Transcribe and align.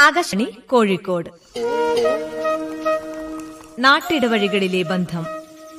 ആകാശണി 0.00 0.46
കോഴിക്കോട്. 0.70 1.30
നാട്ടിടവഴികളിലെ 3.78 4.82
ബന്ധം 4.82 5.24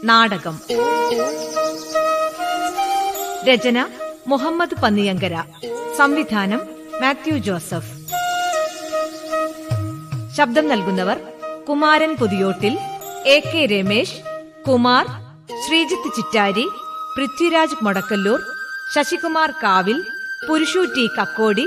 നാടകം. 0.04 0.56
രചന 3.50 3.78
മുഹമ്മദ് 4.28 4.76
പന്നിയങ്കര. 4.84 5.36
സംവിധാനം 5.98 6.62
മാത്യു 7.02 7.38
ജോസഫ്. 7.38 7.92
ശബ്ദം 10.38 10.68
നൽകുന്നവർ 10.68 11.18
Kumaran 11.70 12.16
Puthiyottil 12.16 12.74
A 13.26 13.40
K 13.46 13.66
Ramesh 13.66 14.20
Kumar 14.68 15.06
Sreejith 15.66 16.16
Chittari 16.16 16.66
Prithviraj 17.16 17.84
Modakkallur 17.84 18.40
Sasikumar 18.96 19.52
Kavil 19.64 19.98
Purushu 20.48 20.80
T 20.96 21.08
Kakkodi 21.18 21.66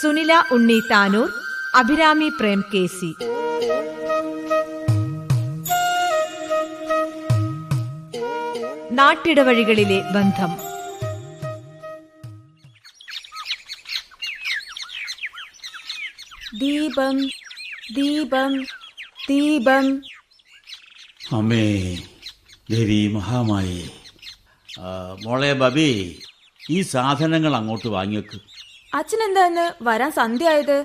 Sunila 0.00 0.42
Unni 0.52 0.82
Tanur 0.90 1.28
Abhirami 1.78 2.28
Prem 2.28 2.60
K 2.72 2.82
C 2.86 3.08
നാട്ടിടവഴികളിലെ 8.92 9.98
ബന്ധം. 10.14 10.52
ദീപം 16.60 17.16
ദീപം 17.96 18.52
ദീപം. 19.28 19.84
അമ്മേ 21.32 21.66
ദേവി 22.70 23.00
മഹാമായി. 23.14 23.90
മോളെ 25.24 25.52
ബബി 25.52 25.90
ഈ 26.70 26.78
സാധനങ്ങൾ 26.94 27.54
അങ്ങോട്ട് 27.56 27.88
വാങ്ങിവെക്ക് 27.88 28.40
അച്ഛൻ 28.96 29.20
എന്താ 29.24 29.44
വരാൻ 29.46 29.64
വരാൻ 29.82 30.10
സന്ധ്യയായത്? 30.12 30.76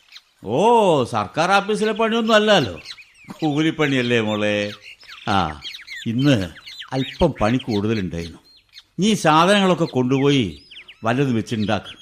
ഓ 0.44 1.04
സർക്കാർ 1.04 1.52
ഓഫീസിലെ 1.52 1.92
പണിയൊന്നും 1.92 2.34
അല്ലല്ലോ. 2.34 2.80
കൂലിപ്പണിയല്ലേ 3.42 4.20
മോളെ? 4.22 4.72
ആ 5.28 5.62
ഇന്ന് 6.08 6.50
അല്പം 6.94 7.34
പണി 7.42 7.58
കൂടുതലുണ്ടായിരുന്നു. 7.58 8.40
നീ 9.00 9.14
സാധനങ്ങളൊക്കെ 9.14 9.86
കൊണ്ടുപോയി 9.86 10.62
വല്ലതും 11.04 11.36
വെച്ചുണ്ടാക്ക് 11.36 11.94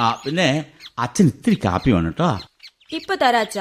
ആ 0.00 0.22
പിന്നെ 0.24 0.64
അച്ഛൻ 0.98 1.26
ഇത്തിരി 1.26 1.58
കാപ്പി 1.64 1.90
വേണം 1.90 2.06
കേട്ടോ. 2.06 2.40
ഇപ്പൊ 2.92 3.14
തരാച്ച 3.14 3.58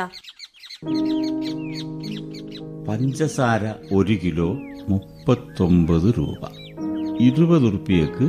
പഞ്ചസാര 2.88 3.94
ഒരു 3.94 4.14
കിലോ 4.14 4.54
മുപ്പത്തൊമ്പത് 4.90 6.18
രൂപ. 6.18 6.42
ഇരുപത് 7.22 7.74
റുപ്യക്ക് 7.74 8.26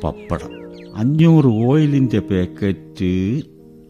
പപ്പടം. 0.00 0.52
അഞ്ഞൂറ് 0.96 1.46
ഓയിലിന്റെ 1.46 2.18
പാക്കറ്റ് 2.18 3.12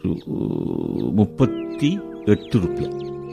മുപ്പത്തി 0.07 1.99
എട്ട് 2.29 2.55
റുപ്യ. 2.55 2.87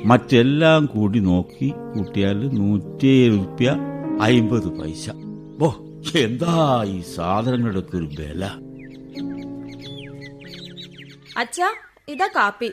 മറ്റെല്ലാം 0.05 0.85
കൂടി 0.85 1.19
നോക്കി 1.19 1.73
കൂട്ടിയാൽ 1.93 2.49
നൂറ്റിയേഴ് 2.53 3.33
റുപ്യ 3.33 3.69
അയിമ്പത് 4.21 4.79
പൈസ. 4.79 5.09
ഓ 5.61 5.71
എന്താ 6.15 6.83
ഈ 6.87 7.01
സാധനങ്ങളുടെ 7.15 7.79
ഒരു 7.79 8.05
വില? 8.05 8.43
അച്ഛാ 11.37 11.73
ഇതാ 12.09 12.27
കാപ്പി. 12.27 12.71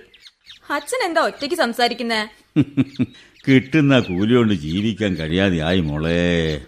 അച്ഛൻ 0.70 1.06
എന്താ 1.06 1.20
ഒറ്റയ്ക്ക് 1.20 1.56
സംസാരിക്കുന്നേ? 1.56 2.28
കിട്ടുന്ന 3.48 4.00
കൂലി 4.00 4.34
കൊണ്ട് 4.34 4.54
ജീവിക്കാൻ 4.54 5.14
കഴിയാതെ 5.14 5.58
ആയി 5.58 5.80
മോളെ. 5.80 6.60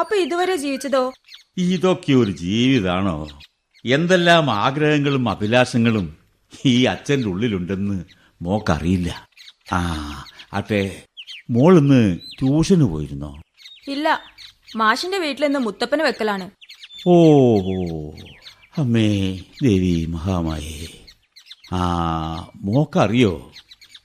അപ്പൊ 0.00 0.16
ഇതുവരെ 0.16 0.56
ജീവിച്ചതോ? 0.56 1.12
ഇതൊക്കെ 1.58 2.12
ഒരു 2.12 2.30
ജീവിതാണോ? 2.30 3.28
എന്തെല്ലാം 3.86 4.50
ആഗ്രഹങ്ങളും 4.50 5.28
അഭിലാഷങ്ങളും 5.28 6.21
ഈ 6.64 6.84
അച്ഛന്റെ 6.84 7.28
ഉള്ളിലുണ്ടെന്ന് 7.28 8.04
മോക്കറിയില്ല. 8.42 9.26
ആ 9.72 9.80
അട്ടെ 10.52 11.02
മോളിന്ന് 11.50 12.18
ട്യൂഷന് 12.18 12.82
പോയിരുന്നോ? 12.82 13.40
ഇല്ല 13.88 14.20
മാഷിന്റെ 14.76 15.18
വീട്ടിൽ 15.18 15.44
ഇന്ന് 15.44 15.58
മുത്തപ്പന് 15.58 16.02
വെക്കലാണ്. 16.02 16.50
ഓ 17.06 17.14
അമ്മേ 18.78 19.38
ദേവി 19.62 20.06
മഹാമായേ. 20.08 20.86
ആ 21.72 21.82
മോക്കറിയോ? 22.54 23.52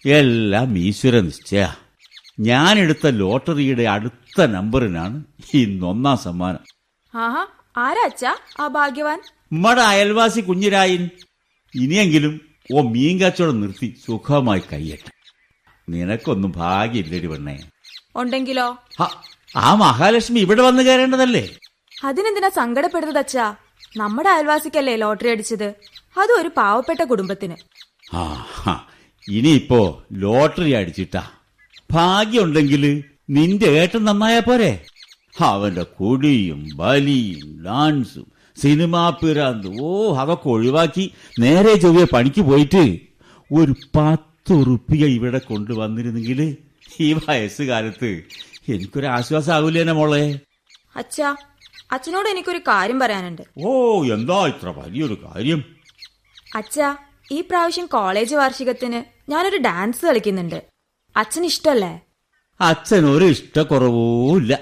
എല്ലാം 0.06 0.78
ഈശ്വര 0.78 1.20
നിശ്ചയ. 1.20 1.68
ഞാനെടുത്ത 2.40 3.08
ലോട്ടറിയുടെ 3.08 3.84
അടുത്ത 3.84 4.42
നമ്പറിനാണ് 4.46 5.24
ഈ 5.54 5.64
ഇന്നൊന്നാം 5.64 6.18
സമ്മാനം. 6.18 6.60
ആഹാ 7.16 7.48
ആരാ 7.78 8.04
അച്ഛാ 8.06 8.36
ആ 8.60 8.68
ഭാഗ്യവാൻ? 8.68 9.22
ഉമ്മടെ 9.52 9.82
അയൽവാസി 9.82 10.42
കുഞ്ഞിരായൻ. 10.42 11.10
ഇനിയെങ്കിലും 11.76 12.42
ഓ 12.76 12.82
മീൻ 12.82 13.20
കച്ചവടം 13.20 13.62
നിർത്തി 13.62 13.96
സുഖമായി 14.08 14.62
കയ്യട്ടെ 14.74 15.12
നിനക്കൊന്നും 15.90 16.52
ഭാഗ്യമില്ലടി 16.52 17.28
പെണ്ണേ. 17.28 17.58
ഉണ്ടെങ്കിലോ? 18.16 18.78
ആ 19.56 19.74
മഹാലക്ഷ്മി 19.74 20.40
ഇവിടെ 20.40 20.62
വന്നു 20.62 20.84
കയറേണ്ടതല്ലേ? 20.84 21.58
അതിനെന്തിനാ 22.04 22.50
സങ്കടപ്പെടുന്നത് 22.50 23.18
അച്ഛാ? 23.18 23.56
നമ്മുടെ 23.98 24.30
അയൽവാസിക്കല്ലേ 24.30 24.96
ലോട്ടറി 24.96 25.30
അടിച്ചത്? 25.30 25.74
അത് 26.20 26.32
ഒരു 26.32 26.50
പാവപ്പെട്ട 26.58 27.04
കുടുംബത്തിന്. 27.04 27.56
ആ 28.16 28.88
ഇനിയിപ്പോ 29.30 30.04
ലോട്ടറി 30.12 30.72
അടിച്ചിട്ടാ. 30.72 31.30
ഭാഗ്യമുണ്ടെങ്കിൽ 31.92 33.04
നിന്റെ 33.30 33.66
ഏട്ടൻ 33.66 34.04
നന്നായാ 34.06 34.40
പോരെ. 34.40 34.86
അവന്റെ 35.40 35.84
കൊടിയും 35.84 36.78
ബലിയും 36.78 37.64
ഡാൻസും 37.64 38.37
സിനിമാ 38.62 39.04
പിരാന്ത്. 39.10 39.68
ഓ 39.82 39.90
അതൊക്കെ 40.22 40.50
ഒഴിവാക്കി 40.50 41.06
നേരെ 41.40 41.74
ചൊവ്വയെ 41.84 42.08
പണിക്ക് 42.14 42.42
പോയിട്ട് 42.42 42.84
ഒരു 43.52 43.74
പത്ത് 43.98 44.54
ഉറുപ്പിക 44.54 45.04
ഇവിടെ 45.18 45.38
കൊണ്ടുവന്നിരുന്നെങ്കിൽ 45.38 46.40
ഈ 47.00 47.14
വയസ്സുകാലത്ത് 47.14 48.10
എനിക്കൊരു 48.70 49.06
ആശ്വാസമാകൂലേനെ 49.06 49.94
മോളെ. 49.94 50.24
അച്ഛാ 50.96 51.36
അച്ഛനോട് 51.92 52.30
എനിക്കൊരു 52.30 52.58
കാര്യം 52.58 53.00
പറയാനുണ്ട്. 53.00 53.44
ഓ 53.66 53.70
എന്താ 54.16 54.48
ഇത്ര 54.48 54.70
വലിയൊരു 54.78 55.18
കാര്യം? 55.26 55.60
അച്ഛാ 56.56 56.96
ഈ 57.32 57.42
പ്രാവശ്യം 57.42 57.86
കോളേജ് 57.86 58.36
വാർഷികത്തിന് 58.36 59.00
ഞാനൊരു 59.32 59.58
ഡാൻസ് 59.58 60.06
കളിക്കുന്നുണ്ട്. 60.06 60.60
അച്ഛൻ 61.16 61.46
ഇഷ്ടല്ലേ 61.46 61.94
അച്ഛനൊരു 62.60 63.14
ഒരു 63.14 63.26
ഇഷ്ടക്കുറവുമില്ല 63.26 64.54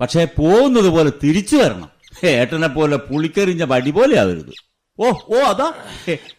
പക്ഷെ 0.00 0.22
പോകുന്നത് 0.24 0.88
പോലെ 0.88 1.10
തിരിച്ചു 1.22 1.56
വരണം. 1.56 1.90
ഏട്ടനെ 2.24 2.66
പോലെ 2.66 2.96
പുളിക്കെറിഞ്ഞ 2.96 3.64
വടി 3.64 3.90
പോലെ 3.90 4.18
ആവരുത് 4.18 4.52
ഓ 5.00 5.08
ഓ 5.08 5.36
അതാ. 5.36 5.72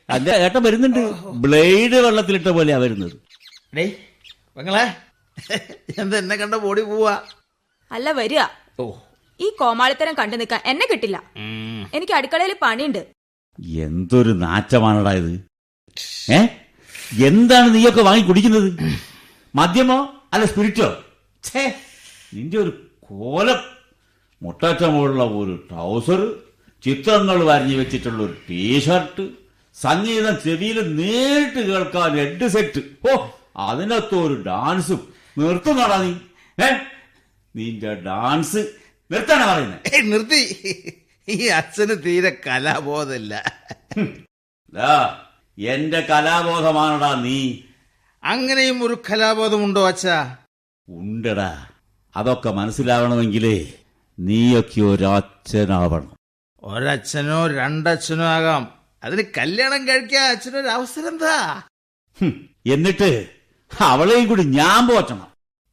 അതെ 0.09 0.31
ഏട്ടൻ 0.31 0.63
വരുന്നുണ്ട്. 0.63 0.99
ബ്ലേഡ് 1.25 1.95
വെള്ളത്തിലിട്ട 1.95 2.47
പോലെയാ 2.47 2.77
വരുന്നത്. 2.77 3.11
ഡേയ് 3.75 3.91
പെങ്ങളെ. 4.57 4.97
എന്താ 5.99 6.17
എന്നെ 6.17 6.35
കണ്ട 6.35 6.55
ഓടി 6.55 6.81
പോവാ? 6.81 7.21
അല്ല 7.91 8.11
വരിക. 8.11 8.39
ഓ. 8.79 8.99
ഈ 9.39 9.49
കോമാളിത്തരം 9.49 10.13
കണ്ടു 10.13 10.35
നിൽക്കാൻ 10.37 10.61
എന്നെ 10.65 10.87
കിട്ടില്ല. 10.91 11.23
എനിക്ക് 11.93 12.13
അടുക്കളയിൽ 12.13 12.55
പണിയുണ്ട്. 12.61 13.07
എന്തൊരു 13.59 14.29
നാറ്റമാണടാ 14.29 15.11
ഇത്. 15.11 15.47
ഏ? 16.31 16.47
എന്താണ് 17.25 17.75
നീയൊക്കെ 17.75 18.01
വാങ്ങി 18.01 18.23
കുടിക്കുന്നത്? 18.23 18.93
മദ്യമോ? 19.55 20.13
അല്ല 20.33 20.45
സ്പിരിറ്റോ? 20.45 21.03
ഛേ 21.43 21.75
നിന്റെ 22.33 22.57
ഒരു 22.57 22.91
കോലം. 23.01 23.76
മുട്ടാറ്റ 24.41 24.83
മുകളുള്ള 24.83 25.23
ഒരു 25.23 25.67
ട്രൗസർ 25.71 26.35
ചിത്രങ്ങൾ 26.83 27.43
വരഞ്ഞു 27.43 27.75
വെച്ചിട്ടുള്ള 27.75 28.23
ഒരു 28.23 28.37
ടീഷർട്ട് 28.49 29.29
സംഗീതം 29.81 30.35
ചെവിയിൽ 30.45 30.95
നേരിട്ട് 30.95 31.69
കേൾക്കാൻ 31.69 32.11
ഹെഡ് 32.17 32.47
സെറ്റ്. 32.47 32.81
ഓ 33.11 33.27
അതിനകത്ത് 33.57 34.15
ഒരു 34.15 34.43
ഡാൻസും. 34.43 35.13
നിർത്തുന്നാടാ 35.37 35.97
നീ. 35.97 36.13
ഏ 36.63 36.77
നിന്റെ 37.55 37.93
ഡാൻസ്. 37.93 38.67
നിർത്താനാ 39.11 39.53
പറയുന്നത് 39.53 40.11
നിർത്തി. 40.11 40.93
ഈ 41.27 41.45
അച്ഛന് 41.45 42.03
തീരെ 42.05 42.37
കലാബോധമില്ല. 42.47 43.43
എന്റെ 45.59 45.99
കലാബോധമാണടാ 45.99 47.21
നീ. 47.21 47.57
അങ്ങനെയും 48.23 48.83
ഒരു 48.83 49.01
കലാബോധമുണ്ടോ 49.11 49.87
അച്ഛാ? 49.87 50.35
ഉണ്ടടാ. 50.89 51.65
അതൊക്കെ 52.15 52.49
മനസ്സിലാവണമെങ്കിലേ 52.49 53.73
നീയൊക്കെ 54.19 54.81
ഒരച്ഛനാവണം. 54.81 56.15
ഒരച്ഛനോ 56.63 57.47
രണ്ടച്ഛനോ 57.47 58.25
ആകാം. 58.25 58.73
അതിന് 59.03 59.23
കല്യാണം 59.37 59.87
കഴിക്കാൻ 59.87 60.31
അച്ഛനൊരു 60.31 60.67
അവസരം 60.67 61.07
എന്താ 61.07 61.61
എന്നിട്ട് 62.65 63.29
അവളെയും 63.81 64.27
കൂടി 64.27 64.43
ഞാൻ 64.43 64.87
പോറ്റണം. 64.87 65.27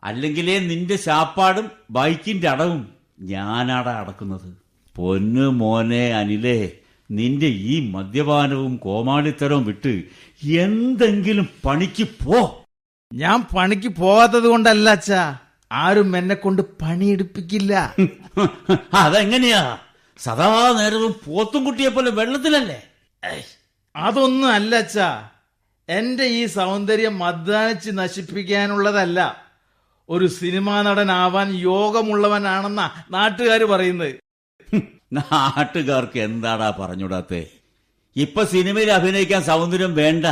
അല്ലെങ്കിലേ 0.05 0.59
നിന്റെ 0.59 0.97
ശാപ്പാടും 0.97 1.71
ബൈക്കിന്റെ 1.91 2.49
അടവും 2.49 2.95
ഞാനാടാ 3.21 3.93
അടക്കുന്നത്. 4.01 4.55
പൊന്നു 4.97 5.51
മോനെ 5.51 6.15
അനിലേ 6.15 6.73
നിന്റെ 7.11 7.47
ഈ 7.47 7.91
മദ്യപാനവും 7.91 8.77
കോമാളിത്തരവും 8.77 9.65
വിട്ട് 9.65 10.03
എന്തെങ്കിലും 10.47 11.49
പണിക്ക് 11.65 12.07
പോ. 12.25 12.65
ഞാൻ 13.13 13.47
പണിക്ക് 13.57 13.89
പോവാത്തത് 13.89 14.47
കൊണ്ടല്ല 14.47 14.91
അച്ഛാ. 14.91 15.39
ആരും 15.75 16.17
എന്നെ 16.17 16.35
കൊണ്ട് 16.35 16.63
പണിയെടുപ്പിക്കില്ല. 16.83 17.95
അതെങ്ങനെയാ? 18.95 19.79
സദാ 20.19 20.73
നേരവും 20.73 21.15
പോത്തും 21.25 21.65
കുട്ടിയെ 21.65 21.89
പോലെ 21.89 22.11
വെള്ളത്തിലല്ലേ? 22.11 22.81
അതൊന്നും 23.97 24.49
അല്ല 24.53 24.77
അച്ഛാ. 24.77 25.31
എന്റെ 25.89 26.25
ഈ 26.25 26.47
സൗന്ദര്യം 26.47 27.25
അധ്വാനിച്ച് 27.25 27.91
നശിപ്പിക്കാനുള്ളതല്ല. 27.95 29.45
ഒരു 30.09 30.27
സിനിമാ 30.27 30.83
നടനാവാൻ 30.83 31.55
യോഗമുള്ളവനാണെന്നാ 31.55 32.91
നാട്ടുകാർ 33.11 33.65
പറയുന്നത്. 33.65 34.15
നാട്ടുകാർക്ക് 35.13 36.19
എന്താടാ 36.19 36.71
പറഞ്ഞുകൂടാത്തെ 36.81 37.47
ഇപ്പൊ 38.17 38.45
സിനിമയിൽ 38.45 38.91
അഭിനയിക്കാൻ 38.93 39.43
സൗന്ദര്യം 39.43 39.95
വേണ്ട. 39.95 40.27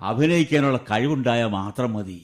അഭിനയിക്കാനുള്ള 0.00 0.78
കഴിവുണ്ടായാൽ 0.90 1.46
മാത്രം 1.46 1.92
മതി. 1.92 2.20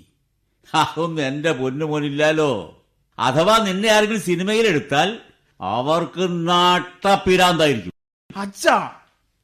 അതൊന്നും 0.75 1.27
എന്റെ 1.27 1.53
പൊന്നുമോനില്ലാലോ. 1.53 2.77
അഥവാ 3.19 3.59
നിന്നെ 3.59 3.89
ആരെങ്കിലും 3.89 4.21
സിനിമയിൽ 4.21 4.67
എടുത്താൽ 4.67 5.19
അവർക്ക് 5.61 6.49
നാട്ടപ്പിരാന്തായിരിക്കും. 6.49 7.93
അച്ഛാ. 8.37 8.91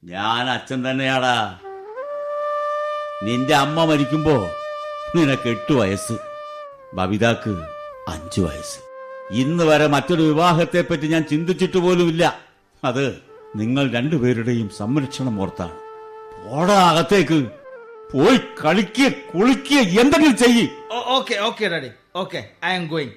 ഞാൻ 0.04 0.50
അച്ഛൻ 0.50 0.90
തന്നെയാടാ. 0.90 1.58
നിന്റെ 3.22 3.54
അമ്മ 3.54 3.84
മരിക്കുമ്പോ 3.84 4.48
നിനക്ക് 5.16 5.48
എട്ട് 5.48 5.72
വയസ്സ്. 5.72 6.12
ബബിതാക്ക് 6.94 7.50
അഞ്ചു 8.08 8.40
വയസ്സ്. 8.40 8.78
ഇന്ന് 9.30 9.64
വരെ 9.64 9.86
മറ്റൊരു 9.86 10.22
വിവാഹത്തെ 10.22 10.84
പറ്റി 10.90 11.06
ഞാൻ 11.06 11.24
ചിന്തിച്ചിട്ട് 11.30 11.78
പോലുമില്ല. 11.78 12.38
അത് 12.84 13.18
നിങ്ങൾ 13.56 13.90
രണ്ടുപേരുടെയും 13.90 14.70
സംരക്ഷണം 14.78 15.40
ഓർത്താണ്. 15.40 15.74
പോടാ 16.50 16.90
അകത്തേക്ക്. 16.90 17.50
പോയി 18.12 18.38
കളിക്കുക 18.64 19.08
കുളിക്കുക 19.08 19.78
എന്തെങ്കിലും 20.00 20.36
ചെയ്യ്. 20.36 20.66
Okay 20.94 21.34
okay 21.34 21.64
daddy 21.66 21.90
okay 22.16 22.50
I 22.64 22.74
am 22.76 22.86
going. 22.86 23.10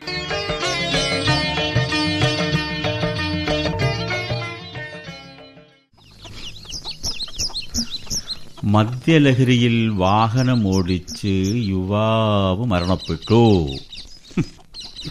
മദ്യലഹരിയിൽ 8.64 9.90
വാഹനമോടിച്ച് 9.90 11.36
യുവാവ് 11.56 12.66
മരണപ്പെട്ടു. 12.66 13.40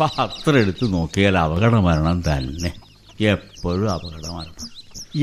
പത്രം 0.01 0.59
എടുത്ത് 0.59 0.93
നോക്കിയാൽ 0.93 1.39
അപകട 1.39 1.75
മരണം 1.77 2.21
തന്നെ. 2.21 2.73
എപ്പോഴും 3.21 3.91
അപകട 3.91 4.27
മരണം. 4.27 4.69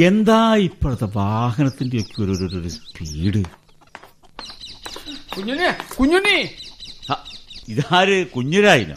എന്താ 0.05 0.55
ഇപ്പോഴത്തെ 0.55 1.07
വാഹനത്തിന്റെ 1.15 1.97
ഒക്കെ 1.97 2.21
ഒരു 2.21 2.67
സ്പീഡ് 2.67 3.43
കുഞ്ഞുണ്ണി 5.37 5.93
കുഞ്ഞുണ്ണി. 5.99 6.49
ഇതാര് 7.67 8.27
കുഞ്ഞുരായിനോ? 8.27 8.95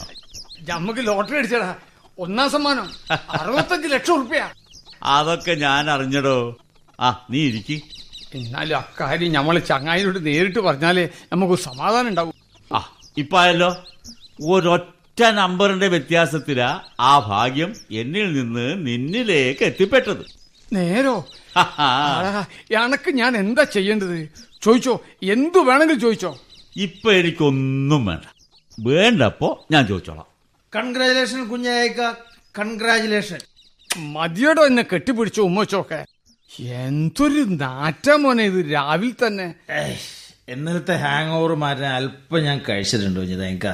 നമുക്ക് 0.68 1.06
ലോട്ടറി 1.06 1.36
അടിച്ചടാ. 1.36 1.74
ഒന്നാം 2.18 2.50
സമ്മാനം. 2.50 2.90
അറുപത്തഞ്ച് 3.30 3.88
ലക്ഷം 3.88 4.12
ഉറുപ്പ്യ. 4.12 4.50
അതൊക്കെ 5.02 5.54
ഞാൻ 5.54 5.90
അറിഞ്ഞടോ 5.90 6.56
ആ 7.00 7.26
നീ 7.30 7.46
ഇരിക്കി. 7.48 7.82
എന്നാലും 8.34 8.76
അക്കാര്യം 8.76 9.32
നമ്മൾ 9.32 9.58
ചങ്ങായിനോട് 9.58 10.26
നേരിട്ട് 10.26 10.58
പറഞ്ഞാലേ 10.58 11.08
നമുക്ക് 11.32 11.62
സമാധാനം 11.62 12.08
ഉണ്ടാവും. 12.08 12.34
ആ 12.74 12.98
ഇപ്പായല്ലോ. 13.16 13.76
ഒരൊറ്റ 14.48 15.22
നമ്പറിന്റെ 15.22 15.88
വ്യത്യാസത്തിലാ 15.88 16.80
ആ 17.00 17.18
ഭാഗ്യം 17.18 17.74
എന്നിൽ 17.90 18.32
നിന്ന് 18.32 18.86
നിന്നിലേക്ക് 18.86 19.64
എത്തിപ്പെട്ടത്. 19.64 20.24
നേരോ. 20.72 21.26
എനക്ക് 22.84 23.10
ഞാൻ 23.10 23.36
എന്താ 23.36 23.62
ചെയ്യേണ്ടത്? 23.62 24.47
ചോദിച്ചോ? 24.62 25.00
എന്തു 25.22 25.58
വേണമെങ്കിൽ 25.58 25.98
ചോദിച്ചോ? 25.98 26.38
ഇപ്പൊ 26.76 27.12
എനിക്കൊന്നും 27.12 28.06
വേണ്ട. 28.06 28.24
വേണ്ടപ്പോ 28.80 29.66
ഞാൻ 29.70 29.86
ചോദിച്ചോളാം. 29.86 30.26
കൺഗ്രാചുലേഷൻ 30.76 31.48
കുഞ്ഞായേക്ക. 31.48 32.12
കൺഗ്രാചുലേഷൻ 32.58 33.38
മതിയോടോ 34.12 34.66
എന്നെ 34.66 34.82
കെട്ടിപ്പിടിച്ചു 34.82 35.40
ഉമ്മച്ചോക്കെ? 35.40 36.06
എന്തൊരു 36.60 37.40
നാറ്റാ 37.48 38.16
മോനെ 38.16 38.44
ഇത് 38.44 38.72
രാവിലെ 38.72 39.26
തന്നെ. 39.26 39.54
ഇന്നലത്തെ 40.48 40.94
ഹാങ് 40.94 41.30
ഓവർ 41.30 41.54
മാറ്റാൻ 41.54 41.92
അല്പം 41.92 42.42
ഞാൻ 42.42 42.60
കഴിച്ചിട്ടുണ്ട് 42.68 43.20
കുഞ്ഞിതായിക്ക 43.20 43.72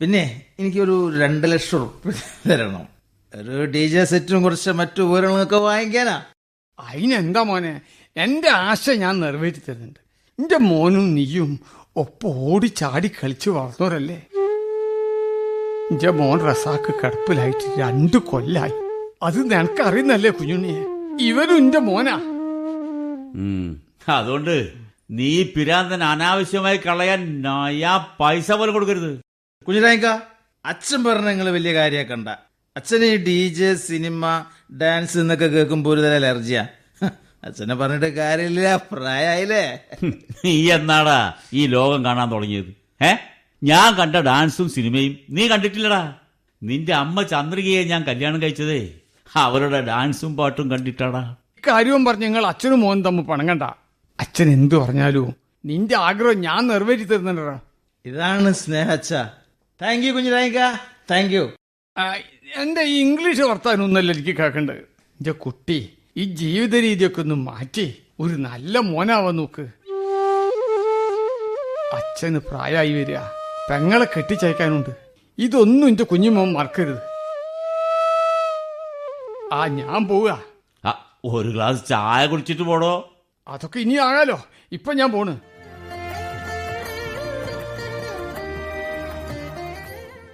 പിന്നെ 0.00 0.42
എനിക്കൊരു 0.58 1.20
രണ്ട് 1.20 1.52
ലക്ഷം 1.52 1.78
ഉറുപ്പ്യ 1.78 2.12
തരണം. 2.50 2.88
ഒരു 3.34 3.64
ഡി 3.64 3.86
ജെ 3.86 4.04
സെറ്റും 4.04 4.42
കുറച്ച് 4.42 4.70
മറ്റു 4.70 5.02
ഉപകരണങ്ങളൊക്കെ 5.02 5.56
വാങ്ങിക്കാനാ. 5.56 6.24
അതിനെന്താ 6.78 7.42
മോനെ? 7.42 7.80
എന്റെ 8.16 8.50
ആശ 8.50 8.90
ഞാൻ 8.90 9.20
നിറവേറ്റി 9.20 9.58
തരുന്നുണ്ട് 9.58 10.05
എന്റെ 10.40 10.56
മോനും 10.56 11.14
നീയും 11.14 11.60
ഒപ്പം 11.96 12.28
ഓടി 12.28 12.66
ചാടി 12.66 13.08
കളിച്ചു 13.08 13.50
വളർന്നവരല്ലേ? 13.50 14.18
എന്റെ 15.90 16.10
മോൻ 16.10 16.38
റസാക്ക് 16.46 16.94
കിടപ്പിലായിട്ട് 16.94 17.80
രണ്ടു 17.80 18.16
കൊല്ലായി. 18.16 18.74
അത് 19.22 19.38
നിനക്കറിയുന്നല്ലേ 19.42 20.30
കുഞ്ഞുണ്ണിയെ? 20.30 20.82
ഇവനും 21.24 21.56
എന്റെ 21.56 21.78
മോനാ. 21.78 22.16
അതുകൊണ്ട് 24.08 24.72
നീ 25.10 25.42
പിരാന്തൻ 25.42 26.04
അനാവശ്യമായി 26.04 26.76
കളയാൻ 26.76 27.42
നയാ 27.42 28.06
പൈസ 28.20 28.52
പോലും 28.52 28.74
കൊടുക്കരുത്. 28.74 29.12
കുഞ്ഞിതായിക്ക 29.66 30.06
അച്ഛൻ 30.64 31.04
പറഞ്ഞ 31.04 31.28
നിങ്ങൾ 31.28 31.50
വലിയ 31.50 31.74
കാര്യമാക്കണ്ട 31.74 32.28
അച്ഛന് 32.76 33.04
ഈ 33.04 33.16
ഡി 33.16 33.48
ജെ 33.48 33.74
സിനിമ 33.74 34.44
ഡാൻസ് 34.82 35.18
എന്നൊക്കെ 35.18 35.46
കേൾക്കുമ്പോൾ 35.46 35.94
ഒരു 35.94 36.00
തരം 36.00 36.16
അലർജിയാ. 36.16 36.66
അച്ഛനെ 37.46 37.74
പറഞ്ഞിട്ട് 37.74 38.06
കാര്യമില്ല 38.14 38.76
പ്രായമായില്ലേ 38.92 39.64
നീ 40.44 40.52
എന്നാടാ 40.76 41.18
ഈ 41.52 41.66
ലോകം 41.66 42.04
കാണാൻ 42.04 42.30
തുടങ്ങിയത്? 42.30 42.70
ഏ? 43.02 43.10
ഞാൻ 43.62 43.94
കണ്ട 43.94 44.16
ഡാൻസും 44.16 44.68
സിനിമയും 44.68 45.18
നീ 45.30 45.48
കണ്ടിട്ടില്ലടാ. 45.48 46.00
നിന്റെ 46.62 46.94
അമ്മ 46.94 47.22
ചന്ദ്രികയെ 47.22 47.84
ഞാൻ 47.84 48.02
കല്യാണം 48.04 48.42
കഴിച്ചതേ. 48.42 48.80
അവരുടെ 49.36 49.80
ഡാൻസും 49.80 50.36
പാട്ടും 50.36 50.70
കണ്ടിട്ടാടാ. 50.70 51.22
കാര്യവും 51.64 52.04
പറഞ്ഞ് 52.04 52.24
നിങ്ങൾ 52.24 52.46
അച്ഛനും 52.46 52.80
മോൻ 52.80 53.04
തമ്മിൽ 53.04 53.22
പണങ്ങണ്ട. 53.22 53.64
അച്ഛൻ 54.18 54.48
എന്തു 54.50 54.76
പറഞ്ഞാലും 54.76 55.28
നിന്റെ 55.64 55.96
ആഗ്രഹം 55.96 56.40
ഞാൻ 56.40 56.66
നിറവേറ്റി 56.66 57.04
തരുന്നുണ്ടടാ. 57.04 57.56
ഇതാണ് 58.04 58.52
സ്നേഹ 58.54 58.88
അച്ഛ 58.90 59.10
താങ്ക് 59.80 60.06
യു 60.06 60.12
കുഞ്ഞു 60.12 60.32
താങ്ക് 61.10 61.34
യു 61.34 61.44
എന്റെ 62.56 62.82
ഈ 62.82 63.00
ഇംഗ്ലീഷ് 63.00 63.40
വർത്താനൊന്നല്ല 63.42 64.12
എനിക്ക് 64.12 64.34
കേൾക്കണ്ടത് 64.36 64.82
എന്റെ 65.20 65.32
കുട്ടി 65.44 65.78
ഈ 66.18 66.24
ജീവിത 66.24 66.74
രീതിയൊക്കെ 66.74 67.20
ഒന്ന് 67.20 67.34
മാറ്റി. 67.34 68.02
ഒരു 68.20 68.34
നല്ല 68.34 68.78
മോനാവാൻ 68.78 69.36
നോക്ക്. 69.36 69.62
അച്ഛന് 71.92 72.38
പ്രായമായി 72.38 72.92
വരിക. 72.92 73.18
പെങ്ങളെ 73.70 74.04
കെട്ടിച്ചയക്കാനുണ്ട്. 74.04 74.90
ഇതൊന്നും 75.38 75.88
എന്റെ 75.88 76.04
കുഞ്ഞുമോൻ 76.04 76.52
മറക്കരുത്. 76.52 76.98
ആ 79.52 79.66
ഞാൻ 79.66 80.08
പോവുക. 80.08 80.42
ഒരു 81.24 81.48
ഗ്ലാസ് 81.48 81.88
ചായ 81.88 82.26
കുടിച്ചിട്ട് 82.26 82.62
പോടോ. 82.62 83.12
അതൊക്കെ 83.48 83.78
ഇനി 83.78 83.94
ആകാലോ 83.94 84.46
ഇപ്പൊ 84.72 84.92
ഞാൻ 84.92 85.12
പോണ്. 85.12 85.40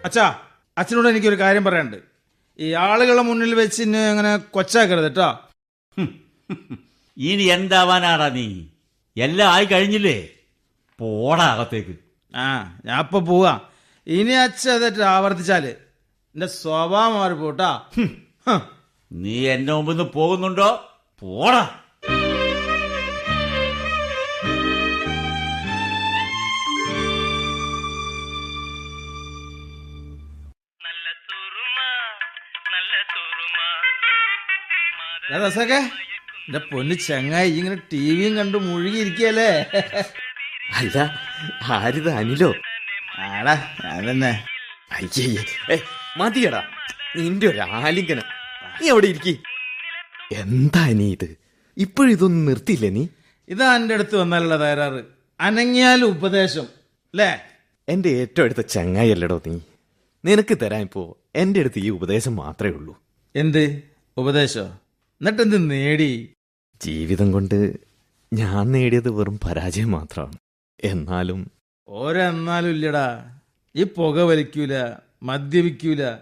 അച്ഛാ 0.05 0.35
അച്ഛനോട് 0.79 1.09
എനിക്കൊരു 1.09 1.39
കാര്യം 1.39 1.65
പറയാനുണ്ട്. 1.65 1.97
ഈ 2.59 2.73
ആളുകളെ 2.73 3.23
മുന്നിൽ 3.23 3.55
വെച്ച് 3.55 3.83
ഇന്നെ 3.83 4.11
അങ്ങനെ 4.11 4.37
കൊച്ചാക്കരുത് 4.37 5.05
കേട്ടോ. 5.05 5.49
ഇനി 7.17 7.43
എന്താവാനാടാ 7.43 8.29
നീ? 8.29 8.65
എല്ലാം 9.17 9.53
ആയി 9.53 9.65
കഴിഞ്ഞില്ലേ? 9.65 10.29
പോടാ 11.01 11.45
അകത്തേക്ക്. 11.45 11.95
ആ 12.37 12.79
ഞാൻ 12.85 13.01
ഇപ്പൊ 13.01 13.19
പോവാ. 13.21 13.61
ഇനി 14.07 14.33
അച്ഛ 14.33 14.69
അതെറ്റ് 14.69 15.03
ആവർത്തിച്ചാൽ 15.03 15.67
എന്റെ 15.67 16.47
സ്വഭാവം 16.47 17.15
മാറി 17.15 17.35
പോട്ടാ. 17.35 17.71
നീ 19.13 19.49
എന്റെ 19.49 19.73
മുമ്പിൽ 19.73 19.93
നിന്ന് 19.93 20.13
പോകുന്നുണ്ടോ? 20.13 20.71
പോടാ. 21.23 21.79
രസൊക്കെ 35.33 35.79
എന്റെ 36.47 36.59
പൊന്ന് 36.59 36.95
ചങ്ങായി 36.95 37.51
ഇങ്ങനെ 37.51 37.77
ടി 37.93 38.17
വിയും 38.17 38.37
കണ്ട് 38.37 38.59
മുഴുകിയിരിക്കല്ലേ 38.59 39.67
അല്ല 40.73 41.21
ആരിത് 41.65 42.11
അനിലോ? 42.11 42.55
ആടാ 43.19 43.75
ഞാൻ 43.85 44.11
തന്നെ 44.11 44.45
അയ്യേ 44.93 45.45
മതിയടാ. 46.17 46.63
നിന്റെ 47.17 47.47
ഒരു 47.47 47.59
ആലിംഗനം. 47.59 48.23
നീ 48.83 48.89
എവിടെ 48.89 49.07
ഇരിക്കി. 49.07 49.43
എന്താ 50.33 50.89
നീ 50.89 51.13
ഇത്? 51.13 51.37
ഇപ്പോഴും 51.77 52.11
ഇതൊന്നും 52.11 52.45
നിർത്തിയില്ലേ 52.45 52.91
നീ? 52.91 53.09
ഇതാ 53.49 53.77
എന്റെ 53.77 53.95
അടുത്ത് 53.95 54.17
വന്നാലുള്ള 54.17 54.57
തകരാറ്. 54.57 55.05
അനങ്ങിയാൽ 55.41 56.05
ഉപദേശം 56.05 56.65
അല്ലേ? 57.13 57.45
എന്റെ 57.89 58.09
ഏറ്റവും 58.09 58.45
അടുത്ത 58.45 58.61
ചങ്ങായിയല്ലടോ 58.61 59.43
നീ. 59.47 59.61
നിനക്ക് 60.25 60.59
തരാൻ 60.63 60.81
ഇപ്പോ 60.81 61.17
എന്റെ 61.35 61.61
അടുത്ത് 61.61 61.79
ഈ 61.79 61.91
ഉപദേശം 61.91 62.37
മാത്രമേ 62.37 62.73
ഉള്ളൂ. 62.73 63.03
എന്ത്? 63.37 63.83
ഉപദേശോ? 64.17 64.79
എന്നിട്ട് 65.23 65.43
എന്ത് 65.43 65.71
നേടി? 65.71 66.33
ജീവിതം 66.85 67.33
കൊണ്ട് 67.33 67.77
ഞാൻ 68.33 68.73
നേടിയത് 68.73 69.11
വെറും 69.11 69.41
പരാജയം 69.45 69.91
മാത്രമാണ്. 69.91 70.37
എന്നാലും 70.85 71.51
ഓരെന്നാലും 71.89 72.69
ഇല്ലടാ. 72.69 73.39
ഈ 73.77 73.83
പുക 73.83 74.21
വലിക്കൂല 74.21 74.73
മദ്യപിക്കൂല. 75.23 76.19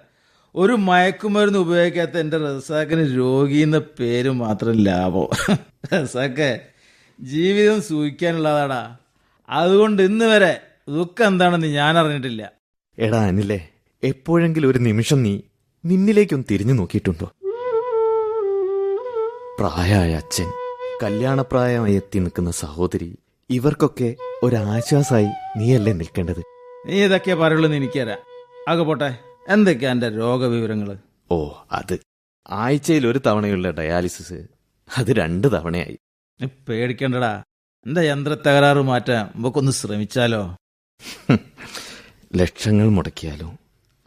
ഒരു 0.54 0.72
മയക്കുമരുന്ന് 0.72 1.58
ഉപയോഗിക്കാത്ത 1.58 2.18
എന്റെ 2.18 2.38
റസാക്കിന് 2.38 3.16
രോഗി 3.16 3.56
എന്ന 3.56 3.78
പേര് 3.78 4.30
മാത്രം 4.30 4.72
ലാഭം. 4.72 5.28
റസാക്കെ 5.94 6.60
ജീവിതം 7.20 7.82
സൂഹിക്കാനുള്ളതാടാ 7.82 8.96
അതുകൊണ്ട് 9.48 10.02
ഇന്ന് 10.02 10.24
വരെ 10.24 10.60
ദുഃഖം 10.88 11.26
എന്താണെന്ന് 11.26 11.66
ഞാൻ 11.66 11.98
അറിഞ്ഞിട്ടില്ല. 11.98 12.52
എടാ 12.98 13.26
അനിലേ 13.26 13.68
എപ്പോഴെങ്കിലും 14.04 14.70
ഒരു 14.70 14.78
നിമിഷം 14.78 15.22
നീ 15.22 15.40
നിന്നിലേക്കൊന്ന് 15.84 16.44
തിരിഞ്ഞു 16.50 16.72
നോക്കിയിട്ടുണ്ടോ? 16.72 17.32
പ്രായമായ 19.60 20.14
അച്ഛൻ 20.14 20.52
കല്യാണപ്രായമായി 21.02 21.94
എത്തി 21.94 22.18
നിൽക്കുന്ന 22.18 22.50
സഹോദരി 22.50 23.18
ഇവർക്കൊക്കെ 23.50 24.16
ഒരാശ്വാസമായി 24.42 25.28
നീയല്ലേ 25.56 25.92
നിൽക്കേണ്ടത്? 25.92 26.42
നീ 26.86 27.04
ഇതൊക്കെ 27.04 27.34
പറയുള്ളൂ 27.34 27.72
എനിക്കറിയാം. 27.72 28.18
ആകെ 28.68 28.82
പോട്ടെ 28.82 29.18
എന്തൊക്കെയാ 29.48 29.90
എന്റെ 29.90 30.08
രോഗവിവരങ്ങൾ? 30.08 30.98
ഓ 31.30 31.52
അത്. 31.72 32.00
ആഴ്ചയിൽ 32.50 33.06
ഒരു 33.06 33.20
തവണയുള്ള 33.26 33.70
ഡയാലിസിസ് 33.70 34.46
അത് 34.98 35.12
രണ്ട് 35.12 35.52
തവണയായി. 35.52 35.98
പേടിക്കണ്ടടാ. 36.68 37.42
എന്താ 37.86 38.02
യന്ത്ര 38.02 38.34
തകരാറ് 38.34 38.78
മാറ്റാൻ 38.78 39.26
നമുക്കൊന്ന് 39.36 39.72
ശ്രമിച്ചാലോ? 39.72 40.56
ലക്ഷങ്ങൾ 42.36 42.88
മുടക്കിയാലോ? 42.88 43.56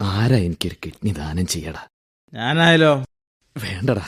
ആരാ 0.00 0.36
എനിക്കൊരു 0.36 0.74
കിഡ്നി 0.86 1.12
ദാനം 1.12 1.46
ചെയ്യടാ? 1.46 1.86
ഞാനായാലോ? 2.34 3.04
വേണ്ടടാ. 3.56 4.06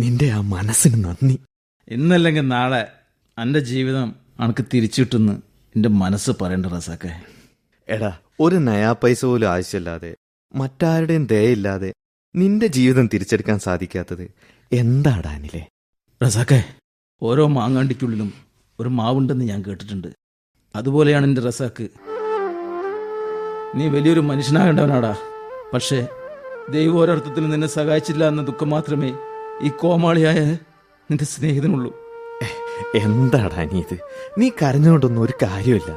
നിന്റെ 0.00 0.30
ആ 0.30 0.40
മനസ്സിന് 0.40 1.04
നന്ദി. 1.04 1.40
ഇന്നല്ലെങ്കിൽ 1.88 2.48
നാളെ 2.48 2.92
എന്റെ 3.42 3.60
ജീവിതം 3.60 4.16
അനക്ക് 4.40 4.64
തിരിച്ചു 4.74 5.00
കിട്ടുന്നു 5.00 5.32
എന്റെ 5.76 5.88
മനസ്സ് 5.88 6.30
പറയണ്ട 6.40 6.66
റസാക്കെ. 6.66 7.22
എടാ 7.88 8.18
ഒരു 8.40 8.56
നയാ 8.56 8.92
പൈസ 8.92 9.24
പോലും 9.24 9.46
ആവശ്യമില്ലാതെ 9.46 10.16
മറ്റാരുടെയും 10.54 11.26
ദയയില്ലാതെ 11.26 11.92
നിന്റെ 12.36 12.66
ജീവിതം 12.66 13.08
തിരിച്ചെടുക്കാൻ 13.14 13.58
സാധിക്കാത്തത് 13.58 14.30
എന്താടാ 14.72 15.30
അനിലെ? 15.30 15.68
റസാക്കെ 16.22 16.64
ഓരോ 17.22 17.46
മാങ്ങാണ്ടിക്കുള്ളിലും 17.46 18.32
ഒരു 18.80 18.88
മാവുണ്ടെന്ന് 18.88 19.44
ഞാൻ 19.44 19.62
കേട്ടിട്ടുണ്ട്. 19.62 20.08
അതുപോലെയാണ് 20.76 21.26
എന്റെ 21.26 21.40
റസാക്ക്. 21.40 21.88
നീ 23.74 23.88
വലിയൊരു 23.88 24.20
മനുഷ്യനാകേണ്ടവനാടാ. 24.20 25.16
പക്ഷേ 25.74 26.08
ദൈവം 26.70 26.98
ഒരർത്ഥത്തിൽ 26.98 27.48
നിന്നെ 27.48 27.68
സഹായിച്ചില്ല 27.68 28.28
എന്ന 28.28 28.42
ദുഃഖം 28.42 28.70
മാത്രമേ 28.70 29.12
ഈ 29.62 29.68
കോമാളിയായ 29.68 30.40
നിന്റെ 31.10 31.24
സ്നേഹിതനുള്ളൂ. 31.24 32.00
എന്താടാ 32.94 33.68
നീ 33.72 33.80
ഇത്? 33.80 33.98
നീ 34.38 34.48
കരഞ്ഞുകൊണ്ടൊന്നും 34.48 35.22
ഒരു 35.22 35.32
കാര്യമില്ല. 35.42 35.92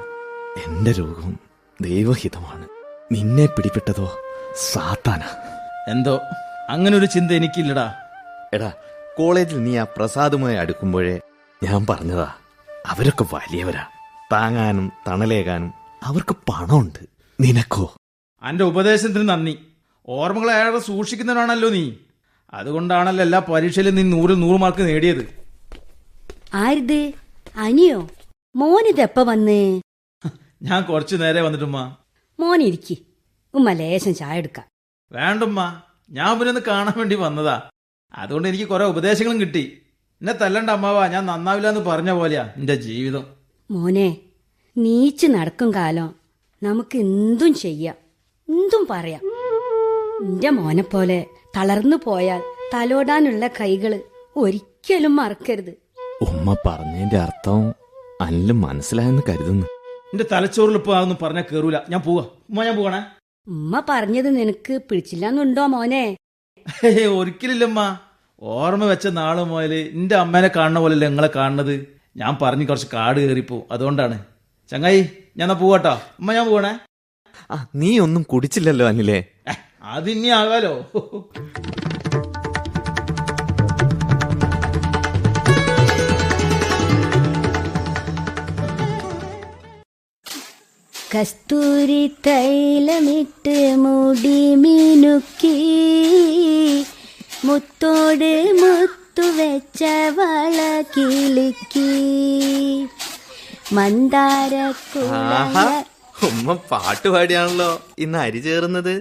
എന്റെ 0.67 0.91
രോഗവും 0.91 1.39
ദൈവഹിതമാണ്. 1.81 2.67
നിന്നെ 3.11 3.45
പിടിപെട്ടതോ 3.45 4.17
സാത്താന. 4.71 5.21
എന്തോ? 5.91 6.19
അങ്ങനെ 6.69 6.97
ഒരു 6.97 7.05
ചിന്ത 7.05 7.31
എനിക്കില്ലടാ. 7.31 7.93
എടാ 8.53 8.71
കോളേജിൽ 9.17 9.63
നീ 9.63 9.77
ആ 9.77 9.85
പ്രസാദുമായി 9.97 10.55
അടുക്കുമ്പോഴേ 10.55 11.19
ഞാൻ 11.63 11.85
പറഞ്ഞതാ 11.89 12.33
അവരൊക്കെ 12.85 13.25
വലിയവരാ. 13.33 13.85
താങ്ങാനും 14.31 14.91
തണലേകാനും 15.07 15.73
അവർക്ക് 16.03 16.35
പണമുണ്ട്. 16.49 16.99
നിനക്കോ? 17.41 17.95
അന്റെ 18.43 18.63
ഉപദേശത്തിന് 18.63 19.29
നന്ദി. 19.29 19.59
ഓർമ്മകളെ 20.07 20.53
അയാളെ 20.53 20.79
സൂക്ഷിക്കുന്നവനാണല്ലോ 20.79 21.69
നീ. 21.69 21.91
അതുകൊണ്ടാണല്ലോ 22.53 23.23
എല്ലാ 23.23 23.39
പരീക്ഷയിലും 23.39 23.95
നീ 23.95 24.03
നൂറിൽ 24.03 24.35
നൂറ് 24.35 24.61
മാർക്ക് 24.61 24.81
നേടിയത്. 24.81 25.29
ആരിത്? 26.53 27.13
അനിയോ? 27.57 28.09
മോനിതെപ്പ 28.55 29.19
വന്ന്? 29.19 29.81
ഞാൻ 30.61 30.83
കുറച്ചു 30.83 31.15
നേരെ 31.15 31.41
വന്നിട്ടുമ്മ. 31.41 31.95
മോനിരിക്കി. 32.39 33.05
ഉമ്മ 33.53 33.71
ലേശം 33.71 34.15
ചായ 34.15 34.37
എടുക്കാം. 34.37 34.65
വേണ്ടുമ്മ. 35.11 35.81
ഞാൻ 36.09 36.39
പിന്നെ 36.39 36.61
കാണാൻ 36.67 36.93
വേണ്ടി 36.97 37.15
വന്നതാ. 37.15 37.61
അതുകൊണ്ട് 38.13 38.47
എനിക്ക് 38.47 38.65
കുറെ 38.65 38.85
ഉപദേശങ്ങളും 38.85 39.41
കിട്ടി. 39.41 39.81
എന്നെ 40.21 40.33
തല്ലണ്ട 40.33 40.69
അമ്മാവാ. 40.69 41.07
ഞാൻ 41.07 41.25
നന്നാവില്ല 41.25 41.69
എന്ന് 41.69 41.81
പറഞ്ഞ 41.81 42.11
പോലെയാ 42.11 42.53
എന്റെ 42.57 42.75
ജീവിതം. 42.75 43.25
മോനെ 43.71 44.17
നീച്ച് 44.77 45.27
നടക്കും 45.27 45.73
കാലം. 45.73 46.15
നമുക്ക് 46.63 46.97
എന്തും 46.97 47.53
ചെയ്യാം. 47.53 47.95
എന്തും 48.49 48.87
പറയാം. 48.89 49.21
എന്റെ 50.25 50.49
മോനെ 50.49 50.83
പോലെ 50.83 51.25
തളർന്നു 51.57 51.97
പോയാൽ 52.05 52.41
തലോടാനുള്ള 52.73 53.47
കൈകൾ 53.47 54.01
ഒരിക്കലും 54.35 55.15
മറക്കരുത്. 55.15 55.73
ഉമ്മ 56.21 56.55
പറഞ്ഞതിന്റെ 56.65 57.17
അർത്ഥം 57.17 57.73
അനിലും 58.21 58.61
മനസ്സിലായെന്ന് 58.61 59.21
കരുതുന്നു. 59.29 59.67
എന്റെ 60.13 60.25
തലച്ചോറിൽ 60.31 60.75
ഇപ്പൊ 60.75 60.95
അതൊന്നും 60.95 61.17
പറഞ്ഞ 61.21 61.41
കേറൂല. 61.41 61.79
ഞാൻ 61.89 62.01
പോവാ. 62.01 62.23
ഉമ്മ 62.49 62.63
ഞാൻ 62.63 62.75
പോകണേ 62.75 63.03
ഉമ്മ 63.47 63.83
പറഞ്ഞത് 63.89 64.35
നിനക്ക് 64.37 64.81
പിടിച്ചില്ലെന്നുണ്ടോ 64.89 65.65
മോനെ? 65.65 66.17
ഒരിക്കലില്ലമ്മ 67.17 67.97
ഓർമ്മ 68.39 68.85
വെച്ച 68.85 69.07
നാൾ 69.07 69.43
മുതൽ 69.43 69.73
എന്റെ 69.73 70.15
അമ്മേനെ 70.15 70.47
കാണുന്ന 70.47 70.79
പോലെയല്ല 70.79 71.07
നിങ്ങളെ 71.07 71.29
കാണുന്നത്? 71.35 71.87
ഞാൻ 72.17 72.37
പറഞ്ഞു 72.41 72.65
കുറച്ച് 72.65 72.87
കാട് 72.93 73.19
കയറിപ്പോ. 73.19 73.67
അതുകൊണ്ടാണ്. 73.71 74.25
ചങ്ങായി 74.71 75.09
ഞാൻ 75.37 75.49
പോവാട്ടോ. 75.49 75.93
ഉമ്മ 76.19 76.33
ഞാൻ 76.33 76.49
പോകണേ 76.49 76.79
ആ 77.51 77.67
നീ 77.75 77.99
ഒന്നും 77.99 78.23
കുടിച്ചില്ലല്ലോ 78.23 78.87
അനിലേ. 78.87 79.25
അതിനി 79.83 80.29
ആകാലോ 80.31 80.73
കസ്തൂരി 91.11 92.03
തൈലമിട്ട് 92.27 93.55
മുടി 93.75 94.39
മിനുക്കി 94.55 95.57
മുത്തോട് 97.45 98.31
മുത്തു 98.61 99.25
വെച്ച 99.39 99.81
വള 100.09 100.59
കിളുക്കി. 100.93 101.89
മന്ദാര 103.73 104.53
ഉമ്മ 106.23 106.53
പാട്ടുപാടിയാണല്ലോ 106.69 107.71
ഇന്ന് 107.99 108.17
അരി 108.17 108.39
ചേർന്നത് 108.39 108.93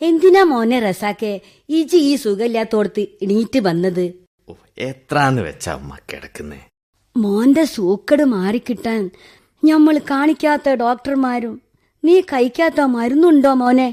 എന്തിനാ 0.00 0.42
മോനെ 0.44 0.78
റസാക്കെ? 0.80 1.32
ഇജി 1.68 1.96
ഈ 2.10 2.16
സുഖമില്ലാത്തോടത്ത് 2.16 3.02
ഇണീറ്റ് 3.24 3.58
വന്നത്? 3.58 4.04
എത്രാന്ന് 4.78 5.42
വെച്ചാ 5.42 5.72
അമ്മ 5.72 5.96
കിടക്കുന്നേ? 6.10 6.60
മോന്റെ 7.16 7.64
സൂക്കട് 7.64 8.24
മാറിക്കിട്ടാൻ 8.24 9.02
ഞമ്മൾ 9.62 9.96
കാണിക്കാത്ത 10.10 10.74
ഡോക്ടർമാരും 10.82 11.54
നീ 12.04 12.20
കഴിക്കാത്ത 12.20 12.80
മരുന്നുണ്ടോ 12.94 13.52
മോനെ? 13.54 13.88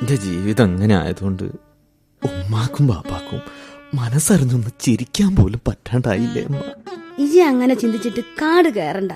എന്റെ 0.00 0.16
ജീവിതം 0.16 0.64
അങ്ങനെ 0.64 0.94
ആയതുകൊണ്ട് 0.96 1.44
ഉമ്മാക്കും 2.22 2.86
ബാപ്പാക്കും 2.86 3.40
മനസ്സറിഞ്ഞൊന്ന് 3.94 4.70
ചിരിക്കാൻ 4.80 5.36
പോലും 5.36 5.60
പറ്റാണ്ടായില്ലേ 5.68 6.42
അമ്മ 6.48 6.60
ഇജി 7.18 7.40
അങ്ങനെ 7.50 7.74
ചിന്തിച്ചിട്ട് 7.74 8.22
കാട് 8.42 8.68
കയറണ്ട 8.68 9.12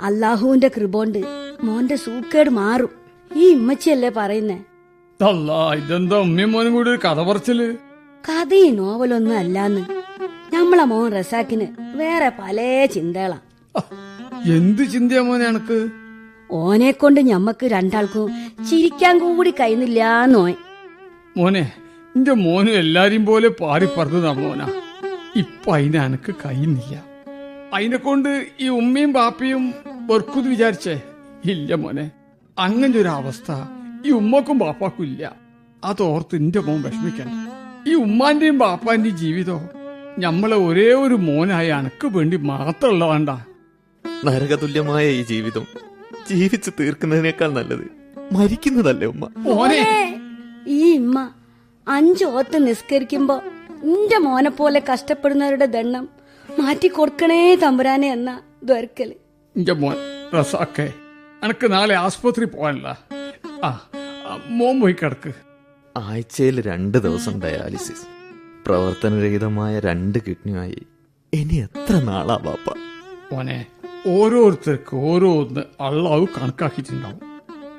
അള്ളാഹുവിന്റെ 0.00 0.68
കൃപോണ്ട് 0.68 1.20
മോന്റെ 1.62 1.96
സൂക്കേട് 1.96 2.50
മാറും. 2.50 2.90
ഈ 3.30 3.44
ഇമ്മച്ചിയല്ലേ 3.52 4.10
പറയുന്നേ? 4.16 4.58
അല്ല 5.20 5.50
ഇതെന്താ 5.74 6.16
ഉമ്മയും 6.18 6.52
മോനും 6.52 6.72
കൂടി 6.72 6.90
ഒരു 6.90 7.00
കഥ 7.04 7.20
പറച്ചിൽ? 7.20 7.60
കഥയും 8.24 8.76
നോവലൊന്നും 8.76 9.36
അല്ലാന്ന്. 9.38 9.82
നമ്മളെ 10.52 10.84
മോൻ 10.84 11.06
റസാക്കിന് 11.12 11.66
വേറെ 11.94 12.28
പല 12.38 12.58
ചിന്തകളാ. 12.86 13.38
എന്ത് 14.56 14.82
ചിന്തയാ 14.92 15.22
മോനെ 15.22 15.44
എനക്ക് 15.46 15.78
ഓനെ 16.50 16.90
കൊണ്ട് 16.92 17.20
ഞമ്മക്ക് 17.20 17.66
രണ്ടാൾക്കും 17.66 18.28
ചിരിക്കാൻ 18.68 19.14
കൂടി 19.18 19.50
കഴിയുന്നില്ലാന്നോൻ 19.50 20.54
മോനെ 21.36 21.64
എന്റെ 22.14 22.32
മോനും 22.44 22.74
എല്ലാരെയും 22.74 23.24
പോലെ 23.26 23.48
പാടി 23.60 23.86
പറന്ന് 23.86 24.20
നടന്നോനാ 24.24 24.68
ഇപ്പൊ 25.36 25.72
അതിനക്ക് 25.74 26.04
എനക്ക് 26.06 26.32
കഴിയുന്നില്ല 26.44 26.94
അതിനെ 27.72 27.96
കൊണ്ട് 27.98 28.30
ഈ 28.60 28.68
ഉമ്മയും 28.78 29.12
ബാപ്പയും 29.12 29.64
വെറുക്കുന്ന് 30.10 30.50
വിചാരിച്ചേ? 30.50 30.94
ഇല്ല 31.44 31.74
മോനെ 31.74 32.06
അങ്ങനെ 32.56 32.94
ഒരു 32.98 33.10
അവസ്ഥ 33.10 33.50
ഈ 34.06 34.10
ഉമ്മക്കും 34.10 34.58
ബാപ്പാക്കും 34.58 35.04
ഇല്ല 35.04 35.22
അതോർത്ത് 35.84 36.36
എന്റെ 36.36 36.60
മോൻ 36.60 36.82
വിഷമിക്കണ്ട. 36.82 37.34
ഈ 37.88 37.94
ഉമ്മാന്റെയും 37.94 38.58
ബാപ്പാന്റെയും 38.58 39.16
ജീവിതം 39.16 39.60
ഞമ്മളെ 40.18 40.56
ഒരേ 40.56 40.92
ഒരു 40.94 41.14
മോനായ 41.14 41.70
അനക്ക് 41.70 42.06
വേണ്ടി 42.06 42.36
മാത്രമുള്ള 42.50 43.04
വേണ്ട. 43.04 43.30
നരകതുല്യമായ 44.24 45.04
ഈ 45.10 45.24
ജീവിതം 45.24 45.64
ജീവിച്ചു 46.30 46.70
തീർക്കുന്നതിനേക്കാൾ 46.80 47.52
നല്ലത് 47.52 47.86
മരിക്കുന്നതല്ലേ 48.32 49.06
ഉമ്മ? 49.06 49.24
മോനെ. 49.38 49.82
ഈ 50.68 50.92
ഇമ്മ 50.92 51.18
അഞ്ചോത്ത് 51.86 52.66
നിസ്കരിക്കുമ്പോ 52.68 53.36
നിന്റെ 53.84 54.18
മോനെ 54.18 54.50
പോലെ 54.50 54.82
കഷ്ടപ്പെടുന്നവരുടെ 54.92 55.66
ദണ്ണം 55.66 56.04
മാറ്റി 56.48 56.88
കൊടുക്കണേ 56.88 57.54
തമ്പുരാനെ 57.54 58.08
എന്ന 58.08 58.30
ദ്വർക്കൽ 58.64 59.10
എന്റെ 59.54 59.72
മോൻ 59.72 59.96
റസാക്കെ 60.34 60.86
അനക്ക് 61.42 61.72
നാളെ 61.72 61.94
ആസ്പത്രി 61.96 62.44
പോകാനല്ല 62.44 62.88
ആ 63.64 63.88
മോൻ 64.46 64.80
പോയി 64.80 64.92
കിടക്ക്. 64.92 65.32
ആഴ്ചയിൽ 65.96 66.60
രണ്ട് 66.60 66.98
ദിവസം 66.98 67.40
ഡയാലിസിസ്. 67.42 68.06
പ്രവർത്തനരഹിതമായ 68.66 69.80
രണ്ട് 69.80 70.18
കിഡ്നിയായി 70.26 70.86
ഇനി 71.32 71.54
എത്ര 71.54 71.94
നാളാ 71.96 72.36
ബാപ്പ? 72.36 72.74
മോനെ 73.32 73.66
ഓരോരുത്തർക്ക് 74.06 74.96
ഓരോന്ന് 74.96 75.60
അള്ളാവ് 75.60 76.26
കണക്കാക്കിയിട്ടുണ്ടാവും. 76.26 77.20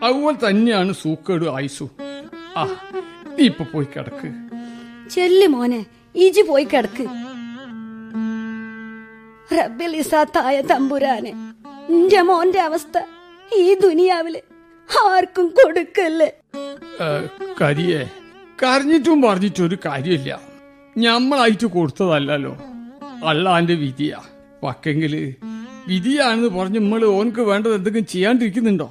അതുപോലെ 0.04 0.50
തന്നെയാണ് 0.50 0.94
സൂക്കേട് 0.94 1.46
ആയുസു 1.46 1.90
ആ 2.58 2.64
നീ 3.40 3.46
ഇപ്പൊ 3.46 3.64
പോയി 3.64 3.86
കിടക്ക്. 3.86 4.30
ചെല്ലി 5.10 5.46
മോനെ 5.46 5.86
ഇജി 6.16 6.42
പോയി 6.42 6.64
കിടക്ക്. 6.64 7.08
റബ്ബിൽ 9.58 9.96
ഇസാത്തായ 9.96 10.62
തമ്പുരാനെ 10.62 11.54
എന്റെ 11.90 12.22
മോന്റെ 12.22 12.60
അവസ്ഥ 12.60 13.02
ഈ 13.56 13.74
ദുനിയാവിൽ 13.74 14.42
ആർക്കും 14.98 15.48
കൊടുക്കല്ലേ? 15.48 16.30
കരിയേ 17.62 18.10
കരഞ്ഞിട്ടും 18.64 19.22
പറഞ്ഞിട്ടും 19.22 19.66
ഒരു 19.66 19.78
കാര്യമില്ല. 19.86 20.42
ഞമ്മളായിട്ട് 20.98 21.66
കൊടുത്തതല്ലോ 21.66 22.54
അള്ളാന്റെ 23.26 23.74
വിധിയാ. 23.74 24.20
പക്കെങ്കിൽ 24.64 25.36
വിധിയാണെന്ന് 25.88 26.48
പറഞ്ഞ് 26.48 26.80
നമ്മൾ 26.80 27.06
ഓനക്ക് 27.06 27.42
വേണ്ടത് 27.42 27.76
എന്തെങ്കിലും 27.76 28.06
ചെയ്യാണ്ടിരിക്കുന്നുണ്ടോ? 28.06 28.88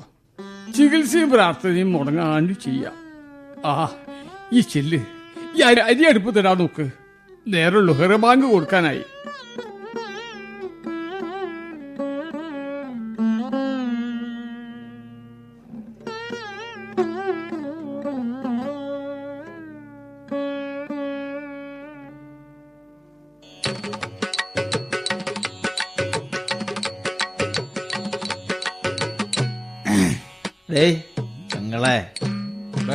ചികിത്സയും 0.76 1.30
പ്രാർത്ഥനയും 1.30 1.92
മുടങ്ങാണ്ട് 1.92 2.52
ചെയ്യാം. 2.64 2.94
ആ 3.66 3.94
ഈ 4.52 4.60
ചെല്ല് 4.60 5.00
ഈ 5.56 5.60
അരി 5.60 5.80
അരി 5.80 6.04
അടുപ്പ് 6.04 6.30
തരാൻ 6.34 6.58
നോക്ക്. 6.58 6.86
നേരുള്ളൂ 7.48 7.94
ഹെറബാങ്ക് 7.94 8.46
കൊടുക്കാനായി. 8.46 9.02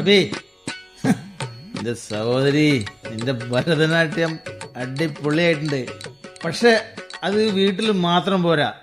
ബബി 0.03 0.36
നിന്റെ 1.05 1.93
സഹോദരി 1.93 2.86
നിന്റെ 3.10 3.31
ഭരതനാട്യം 3.31 4.39
അടിപൊളിയായിട്ടുണ്ട്. 4.75 5.86
പക്ഷെ 6.45 6.95
അത് 7.24 7.45
വീട്ടിൽ 7.50 7.91
മാത്രം 7.91 8.43
പോരാ. 8.43 8.74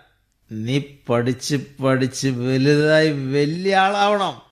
നീ 0.52 0.82
പഠിച്ച് 1.08 1.56
പഠിച്ച് 1.56 2.28
വലുതായി 2.28 3.10
വലിയ 3.10 3.76
ആളാവണം. 3.76 4.42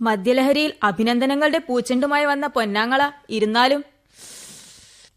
മദ്യലഹരിയിൽ 0.00 0.74
അഭിനന്ദനങ്ങളുടെ 0.82 1.58
പൂച്ചെണ്ടുമായി 1.58 2.24
വന്ന 2.24 2.46
പൊന്നാങ്ങള 2.46 3.10
ഇരുന്നാലും. 3.30 3.84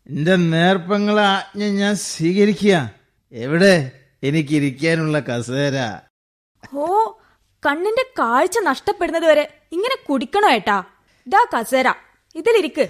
എന്റെ 0.10 0.36
നേർപ്പങ്ങളെ 0.36 1.22
ആജ്ഞ 1.22 1.64
ഞാൻ 1.66 1.96
സ്വീകരിക്കുക. 1.96 2.92
എവിടെ? 3.32 3.92
എനിക്ക് 4.24 4.54
ഇരിക്കാനുള്ള 4.54 5.20
കസേര. 5.20 6.00
ഓ 6.74 7.12
കണ്ണിന്റെ 7.66 8.06
കാഴ്ച 8.20 8.58
നഷ്ടപ്പെടുന്നത് 8.64 9.26
വരെ 9.26 9.54
ഇങ്ങനെ 9.72 9.98
കുടിക്കണോ 10.10 10.50
ഏട്ടാ? 10.50 10.84
ഇതാ 11.28 11.46
കസേര. 11.54 11.90
ഇതിലിരിക്ക്. 12.36 12.90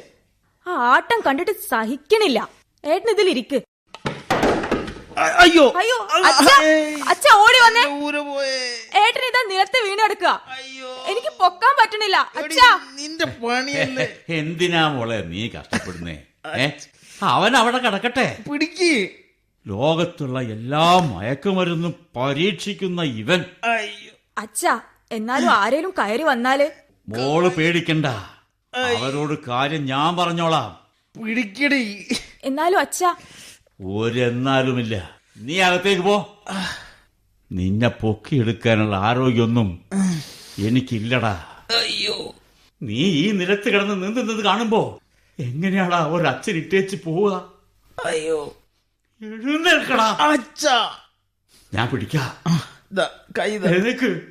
ആ 0.67 0.71
ആട്ടം 0.71 1.21
കണ്ടിട്ട് 1.25 1.51
സഹിക്കണില്ല. 1.51 2.49
ഏട്ടൻ 2.85 3.09
ഇതിലിരിക്ക്. 3.09 3.61
അയ്യോ. 5.17 5.73
അയ്യോ 5.77 5.97
അച്ഛ 6.25 6.49
അച്ഛ 7.09 7.25
ഓടി 7.35 7.59
വന്നേ. 7.65 8.05
ഊര 8.05 8.17
പോയേ. 8.17 8.59
ഏട്ടൻ 8.99 9.23
ഇതാ 9.29 9.41
നിലത്ത് 9.49 9.89
വീണെടുക്കുക. 9.89 10.27
അയ്യോ. 10.27 10.87
എനിക്ക് 10.87 11.27
പൊക്കാൻ 11.27 11.73
പറ്റണില്ല. 11.81 12.17
അച്ഛാ. 12.17 12.79
നിന്റെ 12.95 13.25
പണിയല്ലേ? 13.25 14.17
എന്തിനാ 14.29 14.87
മോളെ 14.87 15.21
നീ 15.21 15.47
കഷ്ടപ്പെടുന്നേ? 15.47 16.23
അവൻ 17.23 17.57
അവിടെ 17.57 17.77
കിടക്കട്ടെ. 17.77 18.37
പിടിക്ക്. 18.51 19.09
ലോകത്തുള്ള 19.67 20.41
എല്ലാ 20.41 20.97
മയക്കുമരുന്നും 20.99 21.95
പരീക്ഷിക്കുന്ന 22.15 23.01
ഇവൻ. 23.01 23.45
അയ്യോ. 23.63 24.13
അച്ഛ 24.37 24.65
എന്നാലും 25.11 25.49
ആരേലും 25.49 25.93
കയറി 25.99 26.23
വന്നാൽ 26.23 26.71
മോൾ 27.09 27.47
പേടിക്കണ്ട. 27.47 28.05
അവരോട് 28.75 29.49
കാര്യം 29.49 29.85
ഞാൻ 29.85 30.17
പറഞ്ഞോളാം. 30.17 30.79
പിടിക്കടി. 31.21 32.07
എന്നാലും 32.43 32.79
അച്ഛ. 32.79 33.03
ഒരെന്നാലുമില്ല 33.85 35.17
നീ 35.37 35.59
അകത്തേക്ക് 35.59 36.01
പോ. 36.01 36.43
നിന്നെ 37.51 37.87
പൊക്കിയെടുക്കാനുള്ള 37.87 38.97
ആരോഗ്യമൊന്നും 38.97 39.85
എനിക്കില്ലടാ. 40.59 41.45
അയ്യോ. 41.79 42.35
നീ 42.81 42.95
ഈ 42.95 43.31
നിലത്ത് 43.31 43.69
കിടന്ന് 43.69 44.03
നിന്ന് 44.03 44.21
നിന്ന് 44.21 44.43
കാണുമ്പോ 44.43 45.01
എങ്ങനെയാടാ 45.39 46.07
ഒരച്ഛൻ 46.07 46.53
ഇട്ടേച്ച് 46.53 46.95
പോവുക? 47.03 47.51
അയ്യോ. 48.05 48.57
എഴുന്നേൽക്കടാ. 49.21 50.11
അച്ഛാ. 50.11 50.91
ഞാൻ 51.73 51.89
പിടിക്കാം. 51.89 52.37
കൈ 53.39 53.57
ദാ. 53.57 53.69
എഴുന്നേക്ക് 53.69 54.21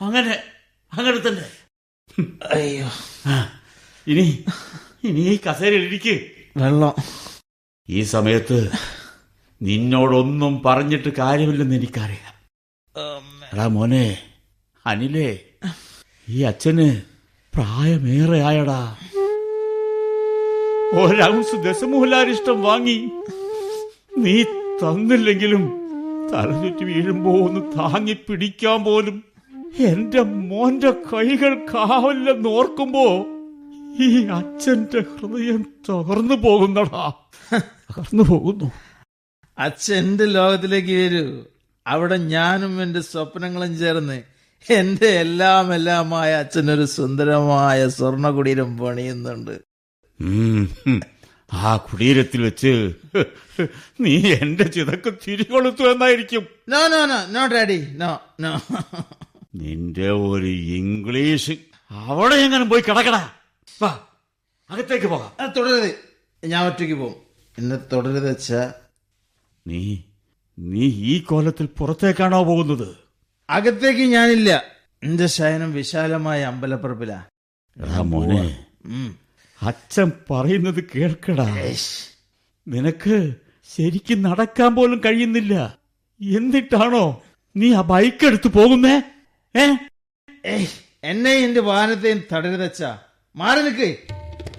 അങ്ങനെ. 0.00 0.42
അങ്ങനെ 0.92 1.18
തന്നെ 1.28 1.44
അയ്യോ 2.52 2.88
ഇനി 4.06 4.44
ഇനി 5.04 5.20
ഈ 5.20 5.38
കസേരയിൽ 5.46 5.82
ഇരിക്ക്. 5.82 6.30
വെള്ളം. 6.56 6.94
ഈ 7.88 8.02
സമയത്ത് 8.02 8.70
നിന്നോടൊന്നും 9.62 10.62
പറഞ്ഞിട്ട് 10.66 11.08
കാര്യമില്ലെന്ന് 11.18 11.74
എനിക്കറിയാം. 11.74 12.34
എടാ 13.52 13.66
മോനെ 13.66 14.22
അനിലേ 14.86 15.38
ഈ 16.28 16.42
അച്ഛന് 16.42 17.02
പ്രായമേറെ 17.54 18.40
ആയടാ. 18.42 18.96
ഒരൗൺസ് 21.02 21.56
ദശമൂലാരിഷ്ടം 21.56 22.62
വാങ്ങി 22.62 22.98
നീ 24.18 24.42
തന്നില്ലെങ്കിലും 24.82 25.64
തലചുറ്റി 26.32 26.84
വീഴുമ്പോ 26.84 27.32
ഒന്ന് 27.32 27.60
താങ്ങി 27.78 28.12
പിടിക്കാൻ 28.12 28.84
പോലും 28.84 29.31
എന്റെ 29.78 30.22
മോന്റെ 30.22 30.90
കൈകൾ 30.90 31.66
കാവല്ലെന്ന് 31.74 32.48
ഓർക്കുമ്പോ 32.48 33.04
ഈ 34.04 34.26
അച്ഛന്റെ 34.26 35.00
ഹൃദയം 35.00 35.62
തകർന്നു 35.88 36.34
പോകുന്നടാ. 36.34 37.12
തകർന്നു 37.52 38.22
പോകുന്നു. 38.22 38.72
അച്ഛൻ 39.58 39.94
എന്റെ 39.94 40.24
ലോകത്തിലേക്ക് 40.24 40.92
വരൂ. 40.92 41.44
അവിടെ 41.86 42.16
ഞാനും 42.16 42.82
എന്റെ 42.82 43.00
സ്വപ്നങ്ങളും 43.00 43.78
ചേർന്ന് 43.78 44.22
എന്റെ 44.70 45.06
എല്ലാം 45.06 45.74
എല്ലാമായ 45.74 46.34
അച്ഛനൊരു 46.34 46.84
സുന്ദരമായ 46.84 47.88
സ്വർണ 47.88 48.30
കുടീരം 48.30 48.78
പണിയുന്നുണ്ട് 48.78 49.60
ആ 51.52 51.76
കുടീരത്തിൽ 51.76 52.42
വെച്ച് 52.42 52.92
നീ 54.00 54.32
എന്റെ 54.32 54.64
ചിതക്ക് 54.64 55.14
തിരികൊളുത്തു 55.28 55.82
എന്നായിരിക്കും. 55.82 56.46
No 56.68 56.88
no 56.88 57.06
no 57.06 57.26
no 57.30 57.46
daddy 57.46 57.86
no 57.96 58.20
no 58.40 58.60
നിന്റെ 59.54 60.10
ഒരു 60.10 60.46
ഇംഗ്ലീഷ്. 60.46 61.50
അവിടെ 61.90 62.34
എങ്ങനെ 62.34 62.64
പോയി 62.64 62.80
കിടക്കടാ. 62.80 63.28
വാ 63.82 63.98
അകത്തേക്ക് 64.70 65.06
പോകാം. 65.06 65.52
തുടരുത്. 65.52 65.94
ഞാൻ 66.46 66.66
ഒറ്റയ്ക്ക് 66.66 66.94
പോകും. 66.94 67.14
എന്നെ 67.58 67.76
തുടരുത് 67.92 68.72
നീ 69.66 69.98
നീ 70.58 70.80
ഈ 70.80 71.18
കോലത്തിൽ 71.20 71.66
പുറത്തേക്കാണോ 71.66 72.42
പോകുന്നത്? 72.42 72.96
അകത്തേക്ക് 73.50 74.00
ഞാനില്ല. 74.00 74.62
എന്റെ 75.02 75.26
ശയനം 75.26 75.72
വിശാലമായ 75.72 76.44
അമ്പലപ്പറപ്പിലാ. 76.44 77.24
മോനെ. 78.02 78.66
അച്ഛൻ 79.62 80.12
പറയുന്നത് 80.30 80.84
കേൾക്കടാ. 80.96 81.66
നിനക്ക് 82.68 83.34
ശരിക്കും 83.76 84.22
നടക്കാൻ 84.22 84.74
പോലും 84.74 85.00
കഴിയുന്നില്ല. 85.06 85.78
എന്നിട്ടാണോ 86.22 87.22
നീ 87.56 87.74
ആ 87.74 87.80
ബൈക്ക് 87.80 88.26
എടുത്തു 88.26 88.48
പോകുന്നേ? 88.48 89.02
ഏ? 89.56 89.64
ഏയ് 90.46 90.66
എന്നെ 91.04 91.32
എന്റെ 91.32 91.60
വാഹനത്തെയും 91.60 92.24
തടരുതച്ച 92.32 92.84
മാറി 93.36 93.60
നിൽക്ക്. 93.62 93.88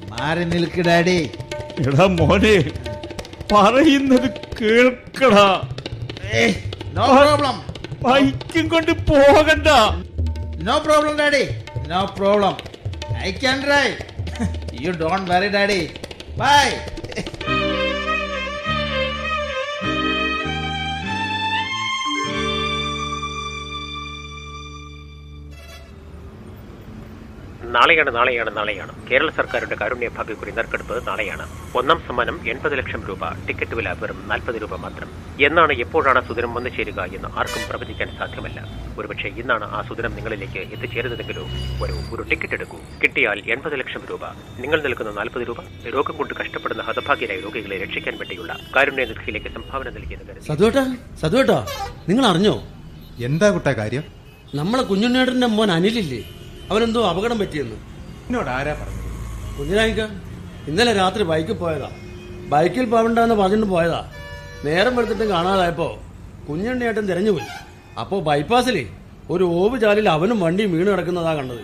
മാറി 0.10 0.44
നിൽക്ക് 0.44 0.82
ഡാഡി 0.82 1.32
എടാ 1.88 2.06
മോനെ 2.06 2.56
പറയുന്നത് 3.54 4.28
കേൾക്കടാ. 4.62 5.48
ഏയ് 6.34 6.54
നോ 6.98 7.06
പ്രോബ്ലം 7.18 7.58
ബൈക്കും 8.04 8.68
കൊണ്ട് 8.68 8.92
പോകണ്ട. 8.92 9.68
No 10.64 10.78
problem 10.78 11.18
daddy. 11.18 11.44
No 11.88 12.06
problem 12.18 12.58
I 13.18 13.32
can 13.32 13.64
drive 13.66 13.96
you 14.84 14.92
don't 14.92 15.32
worry 15.32 15.48
daddy. 15.48 15.82
Bye 16.38 16.68
നാളെയാണ് 27.76 28.12
നാളെയാണ് 28.16 28.52
നാളെയാണ്. 28.58 28.94
കേരള 29.10 29.30
സർക്കാരിന്റെ 29.38 29.76
കാരുണ്യ 29.82 30.08
ഭാഗ്യക്കുറി 30.18 30.52
നറുക്കെടുപ്പ് 30.58 30.96
നാളെയാണ്. 31.08 31.46
ഒന്നാം 31.80 32.00
സമ്മാനം 32.08 32.36
എൺപത് 32.52 32.76
ലക്ഷം 32.80 33.02
രൂപ 33.10 33.30
ടിക്കറ്റ് 33.48 33.76
വില 33.80 33.90
വെറും 34.02 34.20
നാൽപ്പത് 34.32 34.58
രൂപ 34.64 34.76
മാത്രം. 34.86 35.10
എന്നാണ് 35.48 35.74
എപ്പോഴാണ് 35.84 36.22
സുദിനം 36.28 36.52
വന്നു 36.58 36.72
ചേരുക 36.78 37.00
എന്ന് 37.18 37.30
ആർക്കും 37.40 37.64
പ്രവചിക്കാൻ 37.70 38.10
സാധ്യമല്ല. 38.20 38.60
ഒരുപക്ഷെ 39.00 39.32
ഇന്നാണ് 39.42 39.66
ആ 39.78 39.80
സുദിനം 39.88 40.14
നിങ്ങളിലേക്ക് 40.18 40.62
എത്തിച്ചേരുന്നതെങ്കിലോ 40.76 41.46
ഒരു 41.86 41.96
ഒരു 42.14 42.24
ടിക്കറ്റ് 42.32 42.58
എടുക്കൂ. 42.60 42.80
കിട്ടിയാൽ 43.04 43.40
എൺപത് 43.56 43.76
ലക്ഷം 43.82 44.04
രൂപ. 44.12 44.24
നിങ്ങൾ 44.64 44.80
നൽകുന്ന 44.88 45.14
നാൽപ്പത് 45.20 45.46
രൂപ 45.52 45.60
രോഗം 45.96 46.18
കൊണ്ട് 46.20 46.36
കഷ്ടപ്പെടുന്ന 46.42 46.84
ഹതഭാഗ്യരായ 46.90 47.40
രോഗികളെ 47.48 47.80
രക്ഷിക്കാൻ 47.86 48.16
വേണ്ടിയുള്ള 48.22 48.54
കാരുണ്യ 48.76 49.06
നിധിയിലേക്ക് 49.14 49.52
സംഭാവന 49.58 49.90
സതുവേട്ടാ 50.50 50.86
സതുവേട്ടാ 51.24 51.60
നിങ്ങൾ 52.10 52.26
അറിഞ്ഞോ 52.32 52.56
എന്താ 53.28 53.48
കുട്ടാ 53.56 53.72
കാര്യം? 53.82 54.04
നമ്മളെ 54.60 54.84
കുഞ്ഞുണ്ണേട്ടന്റെ 54.90 55.48
മോൻ 55.58 55.70
അനിലില്ലേ? 55.76 56.22
അവനെന്തോ 56.74 57.02
അപകടം 57.10 57.40
പറ്റിയെന്ന്. 57.40 57.76
എന്നോട് 58.28 58.50
ആരാ 58.50 58.74
പറഞ്ഞു 58.74 59.02
കുഞ്ഞിനായിക്ക 59.58 60.02
ഇന്നലെ 60.70 60.94
രാത്രി 60.94 61.24
ബൈക്കിൽ 61.24 61.54
പോയതാ. 61.54 61.90
ബൈക്കിൽ 62.48 62.86
പോകണ്ടെന്ന് 62.86 63.36
പറഞ്ഞിട്ട് 63.36 63.68
പോയതാ. 63.68 64.02
നേരം 64.66 64.98
എടുത്തിട്ട് 65.00 65.26
കാണാതായപ്പോ 65.30 65.88
കുഞ്ഞണ്ണിയേട്ടൻ 66.50 67.06
തിരഞ്ഞുപോയി. 67.08 67.50
അപ്പോ 68.00 68.20
ബൈപ്പാസിലേ 68.20 68.86
ഒരു 69.30 69.44
ഓവ് 69.44 69.82
ചാലിൽ 69.82 70.10
അവനും 70.10 70.40
വണ്ടിയും 70.40 70.72
വീണ് 70.72 70.88
കിടക്കുന്നതാ 70.88 71.34
കണ്ടത്. 71.36 71.64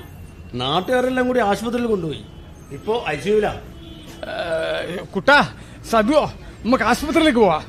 നാട്ടുകാരെല്ലാം 0.53 1.27
കൂടി 1.27 1.39
ആശുപത്രിയിൽ 1.39 1.87
കൊണ്ടുപോയി. 1.87 2.23
ഇപ്പോ 2.71 3.05
ഐസിയുലാ 3.09 3.53
കുട്ടാ 5.15 5.39
സബിയോ 5.91 6.23
നമുക്ക് 6.63 6.83
ആശുപത്രിയിലേക്ക് 6.83 7.39
പോവാ. 7.39 7.59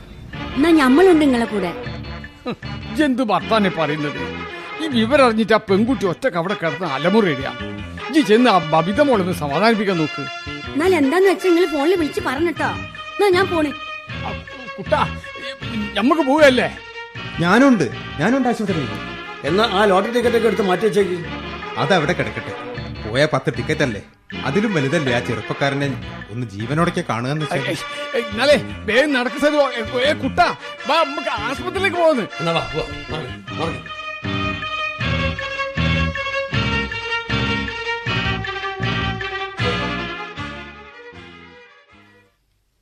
എന്നാ 0.55 0.70
ഞമ്മളുണ്ട് 0.70 1.22
നിങ്ങളെ 1.22 1.46
കൂടെ. 1.46 1.72
ജന്തു 2.96 3.22
ഭർത്താനെ 3.22 3.70
പറയുന്നത്? 3.70 4.49
ഈ 4.84 4.88
വിവരം 4.96 5.24
അറിഞ്ഞിട്ട് 5.26 5.54
ആ 5.56 5.60
പെൺകുട്ടി 5.68 6.04
ഒറ്റയ്ക്ക് 6.12 6.38
അവിടെ 6.40 6.56
കിടന്ന് 6.60 6.86
അലമുറയിടുക 6.96 7.48
ഇജ്ജ് 8.08 8.22
ചെന്ന് 8.30 8.48
ആ 8.54 8.58
ബബിത 8.72 9.00
മോളൊന്ന് 9.08 9.34
സമാധാനിപ്പിക്കാൻ 9.40 9.96
നോക്ക്. 10.02 10.22
എന്നാൽ 10.72 10.92
എന്താന്ന് 11.00 11.28
വെച്ചാൽ 11.32 11.50
നിങ്ങൾ 11.56 11.68
ഫോണിൽ 11.74 11.94
വിളിച്ച് 12.00 12.22
പറഞ്ഞിട്ടോ. 12.28 12.70
എന്നാ 13.14 13.28
ഞാൻ 13.36 13.46
പോണേ. 13.52 13.72
കുട്ടാ 14.78 15.00
നമുക്ക് 15.98 16.22
പോവല്ലേ? 16.30 16.68
ഞാനുണ്ട്. 17.44 17.86
ഞാനുണ്ട് 18.20 18.48
ആശുപത്രിയിൽ. 18.52 18.90
എന്നാ 19.48 19.64
ആ 19.78 19.82
ലോട്ടറി 19.90 20.12
ടിക്കറ്റ് 20.16 20.38
ഒക്കെ 20.40 20.48
എടുത്ത് 20.50 20.66
മാറ്റി 20.70 20.86
വെച്ചേക്ക്. 20.88 21.18
അതവിടെ 21.82 22.14
കിടക്കട്ടെ. 22.18 22.54
പോയ 23.04 23.22
പത്ത് 23.34 23.50
ടിക്കറ്റ് 23.58 23.84
അല്ലേ 23.86 24.02
അതിലും 24.48 24.72
വലുതല്ലേ 24.76 25.12
ആ 25.18 25.20
ചെറുപ്പക്കാരനെ 25.28 25.86
ഒന്ന് 26.32 26.44
ജീവനോടൊക്കെ 26.54 27.02
കാണുക 27.08 27.30
എന്ന് 27.34 27.46
വെച്ചാൽ 27.46 28.20
എന്നാലേ 28.32 28.56
വേഗം 28.88 29.10
നടക്കുന്നത് 29.16 30.20
കുട്ടാ 30.24 30.46
വാ 30.88 30.98
നമുക്ക് 31.08 31.32
ആശുപത്രിയിലേക്ക് 31.46 31.98
പോകുന്നു 32.02 32.26
എന്നാ 32.40 32.52
വാ. 32.58 32.62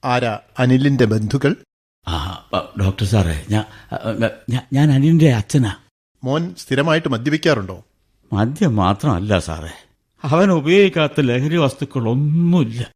ആരാ 0.08 0.40
അനിലിന്റെ 0.58 1.04
ബന്ധുക്കൾ? 1.04 1.56
ആ 2.08 2.48
ഡോക്ടർ 2.80 3.06
സാറേ 3.06 3.46
ഞാൻ 3.50 3.64
ഞാൻ- 4.50 4.62
ഞാൻ 4.72 4.92
അനിലിന്റെ 4.92 5.32
അച്ഛനാ. 5.32 5.74
മോൻ 6.24 6.54
സ്ഥിരമായിട്ട് 6.58 7.08
മദ്യപിക്കാറുണ്ടോ? 7.08 7.84
മദ്യം 8.32 8.76
മാത്രമല്ല 8.76 9.38
സാറേ. 9.38 9.88
അവൻ 10.24 10.52
ഉപയോഗിക്കാത്ത 10.52 11.20
ലഹരി 11.20 11.56
വസ്തുക്കളൊന്നുമില്ല. 11.56 12.90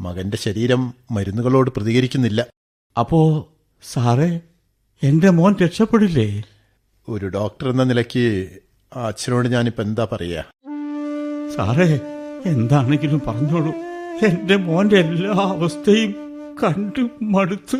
മകന്റെ 0.00 0.36
ശരീരം 0.36 0.94
മരുന്നുകളോട് 1.10 1.70
പ്രതികരിക്കുന്നില്ല. 1.70 2.46
അപ്പോ 2.98 3.48
സാറേ 3.92 4.40
എന്റെ 5.02 5.30
മോൻ 5.30 5.56
രക്ഷപ്പെടില്ലേ? 5.62 6.42
ഒരു 7.08 7.26
ഡോക്ടർ 7.26 7.68
എന്ന 7.68 7.82
നിലയ്ക്ക് 7.82 8.48
ആ 8.96 9.06
അച്ഛനോട് 9.06 9.48
ഞാനിപ്പോ 9.48 9.82
എന്താ 9.82 10.08
പറയാ? 10.12 10.42
സാറേ 11.56 12.00
എന്താണെങ്കിലും 12.46 13.22
പറഞ്ഞോളൂ. 13.26 13.72
എന്റെ 14.28 14.56
മോന്റെ 14.56 14.96
എല്ലാ 14.96 15.30
അവസ്ഥയും 15.30 16.27
കണ്ടു 16.62 17.08
മടുത്ത്. 17.22 17.76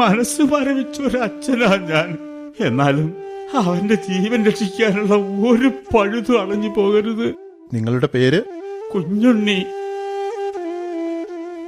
മനസ്സ് 0.00 0.42
മരവിച്ച 0.42 1.00
ഒരു 1.00 1.18
അച്ഛനാ 1.18 1.76
ഞാൻ. 1.76 2.18
എന്നാലും 2.66 3.14
അവന്റെ 3.54 3.94
ജീവൻ 3.94 4.46
രക്ഷിക്കാനുള്ള 4.46 5.14
ഒരു 5.50 5.68
പഴുതും 5.68 6.40
അണഞ്ഞു 6.40 6.68
പോകരുത്. 6.68 7.34
നിങ്ങളുടെ 7.74 8.08
പേര്? 8.14 8.42
കുഞ്ഞുണ്ണി. 8.94 9.64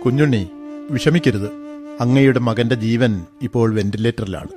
കുഞ്ഞുണ്ണി 0.05 0.50
വിഷമിക്കരുത്. 0.90 1.50
അങ്ങയുടെ 2.00 2.38
മകന്റെ 2.38 2.74
ജീവൻ 2.74 3.24
ഇപ്പോൾ 3.42 3.74
വെന്റിലേറ്ററിലാണ്. 3.74 4.48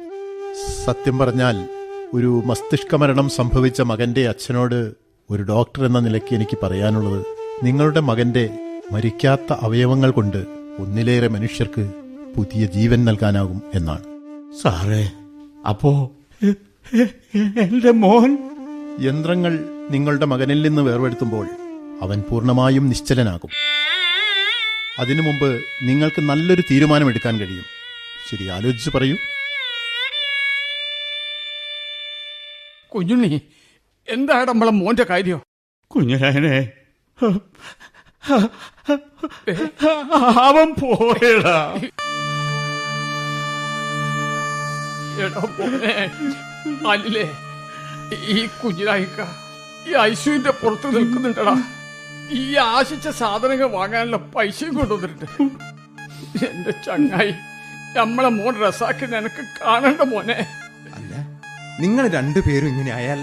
സത്യം 0.86 1.18
പറഞ്ഞാൽ 1.18 1.70
ഒരു 2.14 2.44
മസ്തിഷ്ക 2.46 2.96
മരണം 2.96 3.30
സംഭവിച്ച 3.30 3.82
മകന്റെ 3.82 4.28
അച്ഛനോട് 4.28 4.94
ഒരു 5.30 5.44
ഡോക്ടർ 5.44 5.86
എന്ന 5.86 6.00
നിലയ്ക്ക് 6.00 6.36
എനിക്ക് 6.36 6.58
പറയാനുള്ളത് 6.64 7.26
നിങ്ങളുടെ 7.64 8.00
മകന്റെ 8.00 8.50
മരിക്കാത്ത 8.92 9.54
അവയവങ്ങൾ 9.54 10.12
കൊണ്ട് 10.12 10.57
ഒന്നിലേറെ 10.80 11.28
മനുഷ്യർക്ക് 11.28 11.92
പുതിയ 12.38 12.66
ജീവൻ 12.66 13.06
നൽകാനാകും 13.06 13.62
എന്നാണ്. 13.74 14.04
സാറേ 14.62 15.12
അപ്പോ 15.70 16.12
എന്റെ 17.62 17.92
മോൻ? 17.92 18.38
യന്ത്രങ്ങൾ 19.02 19.60
നിങ്ങളുടെ 19.92 20.26
മകനിൽ 20.26 20.62
നിന്ന് 20.62 20.82
വേർപെടുത്തുമ്പോൾ 20.82 21.48
അവൻ 22.02 22.24
പൂർണമായും 22.30 22.90
നിശ്ചലനാകും. 22.90 23.50
അതിനു 25.00 25.22
മുമ്പ് 25.22 25.62
നിങ്ങൾക്ക് 25.84 26.22
നല്ലൊരു 26.22 26.64
തീരുമാനമെടുക്കാൻ 26.72 27.40
കഴിയും. 27.40 27.66
ശരി 28.30 28.48
ആലോചിച്ച് 28.48 28.90
പറയൂ. 28.90 29.16
കുഞ്ഞുണ്ണി 32.96 33.42
എന്താണ് 34.10 34.48
നമ്മളെ 34.48 34.72
മോന്റെ 34.72 35.06
കാര്യം? 35.10 35.42
കുഞ്ഞുരായനെ 35.88 36.72
അവൻ 40.48 40.70
പോയടാ. 40.82 41.60
എടാ 45.26 45.44
മോനെ 45.58 45.96
അല്ലേ 46.92 47.26
ഈ 48.36 48.46
കുഞ്ഞിനായിക്ക 48.46 49.22
ഈ 49.90 49.94
ഐശുവിന്റെ 50.02 50.50
പുറത്ത് 50.50 50.88
നിൽക്കുന്നുണ്ടടാ. 50.96 51.56
ഈ 52.32 52.56
ആശിച്ച 52.56 53.08
സാധനങ്ങൾ 53.08 53.70
വാങ്ങാനുള്ള 53.70 54.18
പൈസയും 54.18 54.74
കൊണ്ടുവന്നിട്ട് 54.76 55.26
എന്റെ 56.46 56.72
ചങ്ങായി 56.72 57.34
നമ്മളെ 57.98 58.30
മോൻ 58.30 58.54
റസാക്കി 58.64 59.06
നിനക്ക് 59.06 59.44
കാണണ്ട 59.62 60.02
മോനെ. 60.02 60.38
അല്ല 60.98 61.14
നിങ്ങൾ 61.80 62.08
രണ്ടുപേരും 62.08 62.68
ഇങ്ങനെ 62.68 62.92
ആയാൽ 62.92 63.22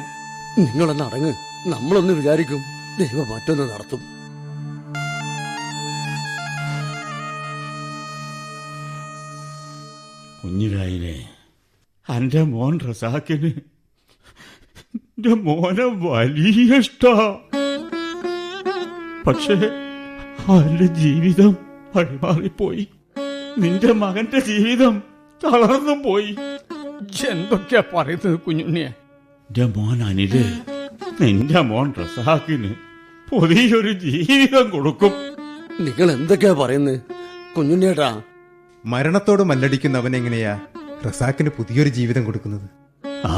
നിങ്ങളൊന്ന് 0.58 1.04
അടങ്ങ്. 1.04 1.32
നമ്മളൊന്ന് 1.74 2.12
വിചാരിക്കും 2.12 2.60
ദൈവം 2.98 3.30
മറ്റൊന്ന് 3.30 3.64
നടത്തും. 3.74 4.13
കുഞ്ഞിരായിനെ 10.44 11.28
എന്റെ 12.16 12.42
മോൻ 12.42 12.78
റസാക്കിന് 12.78 13.50
എന്റെ 14.94 15.28
മോനെ 15.28 15.84
വലിയ 15.84 16.78
ഇഷ്ട 16.78 17.06
പക്ഷേ 19.26 19.54
അവന്റെ 20.48 20.86
ജീവിതം 20.86 21.56
വഴിമാറിപ്പോയി 21.96 22.88
നിന്റെ 23.58 23.92
മകന്റെ 23.92 24.40
ജീവിതം 24.40 25.02
തളർന്നും 25.44 26.02
പോയി 26.02 26.36
എന്തൊക്കെയാ 27.30 27.82
പറയുന്നത് 27.94 28.40
കുഞ്ഞുണ്ണിയെ? 28.40 28.86
എന്റെ 28.86 29.64
മോൻ 29.64 30.02
അനിൽ 30.02 30.60
നിന്റെ 31.20 31.60
മോൻ 31.60 31.94
റസാക്കിന് 32.00 32.74
പുതിയൊരു 33.30 33.92
ജീവിതം 33.92 34.70
കൊടുക്കും. 34.70 35.12
നിങ്ങൾ 35.80 36.12
എന്തൊക്കെയാ 36.12 36.52
പറയുന്നത്? 36.52 37.00
കുഞ്ഞുണ്ണിയേട്ടാ 37.56 38.22
മരണത്തോട് 38.84 39.42
മല്ലടിക്കുന്ന 39.42 39.98
എങ്ങനെയാ 40.16 40.60
റസാക്കിന് 41.06 41.50
പുതിയൊരു 41.50 41.88
ജീവിതം 41.88 42.24
കൊടുക്കുന്നത്? 42.24 42.68
ആ 43.26 43.36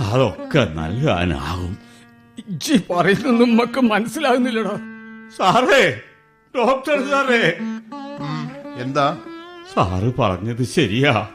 അതൊക്കെ 0.00 0.74
നൽകാനാകും 0.74 1.78
ഇജ്ജി 2.38 2.80
പറയുന്നൊന്നും 2.90 3.50
നമുക്ക് 3.50 3.80
മനസ്സിലാകുന്നില്ലടാ. 3.80 4.76
സാറേ 5.36 6.00
ഡോക്ടർ 6.56 7.10
സാറേ. 7.10 7.56
എന്താ? 8.82 9.18
സാറ് 9.74 10.14
പറഞ്ഞത് 10.18 10.62
ശരിയാ. 10.62 11.28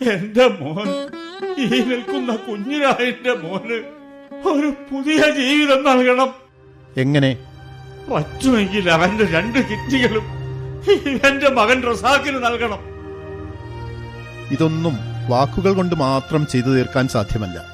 എന്റെ 0.00 0.46
മോൻ 0.46 0.88
ഈ 1.58 1.80
നിൽക്കുന്ന 1.80 2.36
കുഞ്ഞിനായിട്ട് 2.36 3.28
മോന് 3.28 3.78
ഒരു 4.48 4.70
പുതിയ 4.90 5.18
ജീവിതം 5.30 5.84
നൽകണം. 5.84 6.30
എങ്ങനെ? 6.96 7.36
പറ്റുമെങ്കിൽ 8.10 8.90
അവന്റെ 8.90 9.24
രണ്ട് 9.24 9.58
കിഡ്നികളും 9.58 10.39
എന്റെ 11.28 11.48
മകൻ 11.48 11.82
റസാക്കിന് 11.82 12.44
നൽകണം. 12.44 12.78
ഇതൊന്നും 14.50 14.98
വാക്കുകൾ 15.28 15.72
കൊണ്ട് 15.72 15.94
മാത്രം 15.94 16.46
ചെയ്തു 16.46 16.66
തീർക്കാൻ 16.66 17.08
സാധ്യമല്ല. 17.08 17.64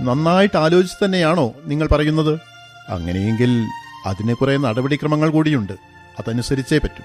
നന്നായിട്ട് 0.00 0.58
ആലോചിച്ച് 0.58 1.04
തന്നെയാണോ 1.04 1.52
നിങ്ങൾ 1.64 1.86
പറയുന്നത്? 1.86 2.40
അങ്ങനെയെങ്കിൽ 2.88 3.66
അതിന് 4.06 4.34
കുറെ 4.34 4.56
നടപടിക്രമങ്ങൾ 4.56 5.30
കൂടിയുണ്ട്. 5.30 5.72
അതനുസരിച്ചേ 6.18 6.78
പറ്റൂ. 6.78 7.02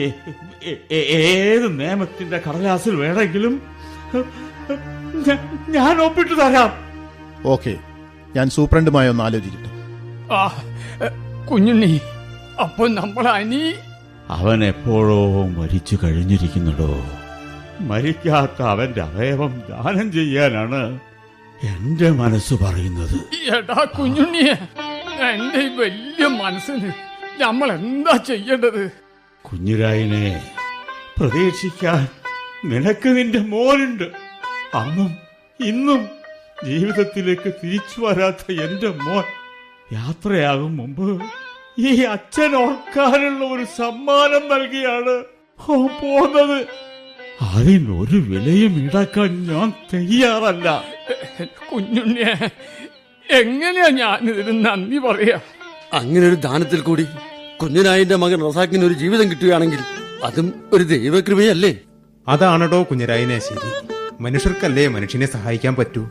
ഏ- 0.00 0.10
ഏ- 0.66 0.76
ഏ- 0.92 1.02
ഏത് 1.02 1.80
നിയമത്തിന്റെ 1.80 2.38
കടലാസിൽ 2.48 2.96
വേണമെങ്കിലും 2.96 3.62
ഞാൻ 5.68 6.00
ഒപ്പിട്ട് 6.00 6.32
തരാം. 6.32 6.72
ഓക്കെ 7.44 7.76
ഞാൻ 8.36 8.50
സൂപ്രണ്ടുമായി 8.50 9.08
ഒന്ന് 9.08 9.24
ആലോചിക്കട്ടെ. 9.24 9.70
കുഞ്ഞുണ്ണി 11.50 12.00
അപ്പൊ 12.62 12.88
നമ്മൾ 12.88 13.28
അനി 13.28 13.74
അവൻ 14.32 14.64
എപ്പോഴോ 14.64 15.20
മരിച്ചു 15.46 15.98
കഴിഞ്ഞിരിക്കുന്നുടോ 16.02 16.92
മരിക്കാത്ത 17.90 18.62
അവന്റെ 18.62 19.02
അവയവം 19.02 19.52
ദാനം 19.68 20.12
ചെയ്യാനാണ് 20.12 20.82
എന്റെ 21.62 22.08
മനസ്സ് 22.10 22.54
പറയുന്നത്. 22.64 23.16
എടാ 23.56 23.80
കുഞ്ഞുണ്ണിയെ 23.98 24.54
എന്റെ 25.30 25.62
വലിയ 25.80 26.26
മനസ്സിന് 26.42 26.90
നമ്മൾ 27.42 27.68
എന്താ 27.72 28.16
ചെയ്യേണ്ടത്? 28.16 28.82
കുഞ്ഞുരായിനെ 29.42 30.24
പ്രതീക്ഷിക്കാൻ 31.18 32.02
നിനക്ക് 32.64 33.08
നിന്റെ 33.08 33.38
മോനുണ്ട്. 33.52 34.08
അന്നും 34.74 35.12
ഇന്നും 35.60 36.02
ജീവിതത്തിലേക്ക് 36.66 37.50
തിരിച്ചു 37.60 38.00
വരാത്ത 38.00 38.44
എന്റെ 38.66 38.90
മോൻ 39.04 39.24
യാത്രയാകും 39.92 40.76
മുമ്പ് 40.76 41.06
ഈ 41.78 42.02
അച്ഛൻ 42.02 42.56
ഓർക്കാനുള്ള 42.56 43.44
ഒരു 43.44 43.64
സമ്മാനം 43.64 44.48
നൽകിയാണ് 44.48 45.24
പോന്നത്. 46.00 46.66
അതിനൊരു 47.40 48.16
വിലയും 48.16 48.84
ഈടാക്കാൻ 48.84 49.46
ഞാൻ 49.46 49.72
തയ്യാറല്ല. 49.94 50.84
കുഞ്ഞുണ്ണിയെ 51.72 52.34
എങ്ങനെയാ 53.40 53.88
ഞാൻ 53.88 54.30
ഇതിന് 54.30 54.66
നന്ദി 54.66 54.98
പറയാ? 54.98 55.40
അങ്ങനെ 55.92 56.28
ഒരു 56.28 56.34
ദാനത്തിൽ 56.34 56.80
കൂടി 56.80 57.06
കുഞ്ഞിനായിന്റെ 57.62 58.16
മകൻ 58.16 58.50
റസാക്കിന് 58.50 58.84
ഒരു 58.84 58.94
ജീവിതം 58.94 59.30
കിട്ടുകയാണെങ്കിൽ 59.30 59.78
അതും 60.24 60.70
ഒരു 60.72 60.84
ദൈവകൃപയല്ലേ? 60.84 61.78
അതാണടോ 62.28 62.82
കുഞ്ഞരായനെ 62.82 63.38
ശരി. 63.38 63.70
മനുഷ്യർക്കല്ലേ 64.22 64.86
മനുഷ്യനെ 64.86 65.26
സഹായിക്കാൻ 65.26 65.74
പറ്റൂ? 65.74 66.08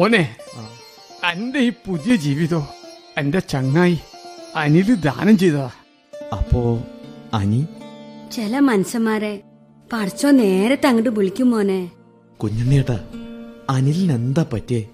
മോനെ 0.00 0.36
എന്റെ 1.32 1.58
ഈ 1.58 1.70
പുതിയ 1.70 2.16
ജീവിതം 2.16 2.66
എന്റെ 3.18 3.38
ചങ്ങായി 3.38 3.98
അനിൽ 4.56 4.94
ദാനം 4.94 5.38
ചെയ്തതാ. 5.38 5.70
അപ്പോ 6.32 6.82
അനി? 7.34 7.66
ചില 8.32 8.58
മനുഷ്യന്മാരെ 8.58 9.42
പഠിച്ചോ 9.92 10.30
നേരത്തെ 10.30 10.86
അങ്ങോട്ട് 10.86 11.10
വിളിക്കും 11.10 11.50
മോനെ. 11.50 11.90
കുഞ്ഞുണ്ണിയേട്ടാ 12.42 12.98
അനിലിന് 13.70 14.12
എന്താ 14.12 14.46
പറ്റിയേ? 14.52 14.88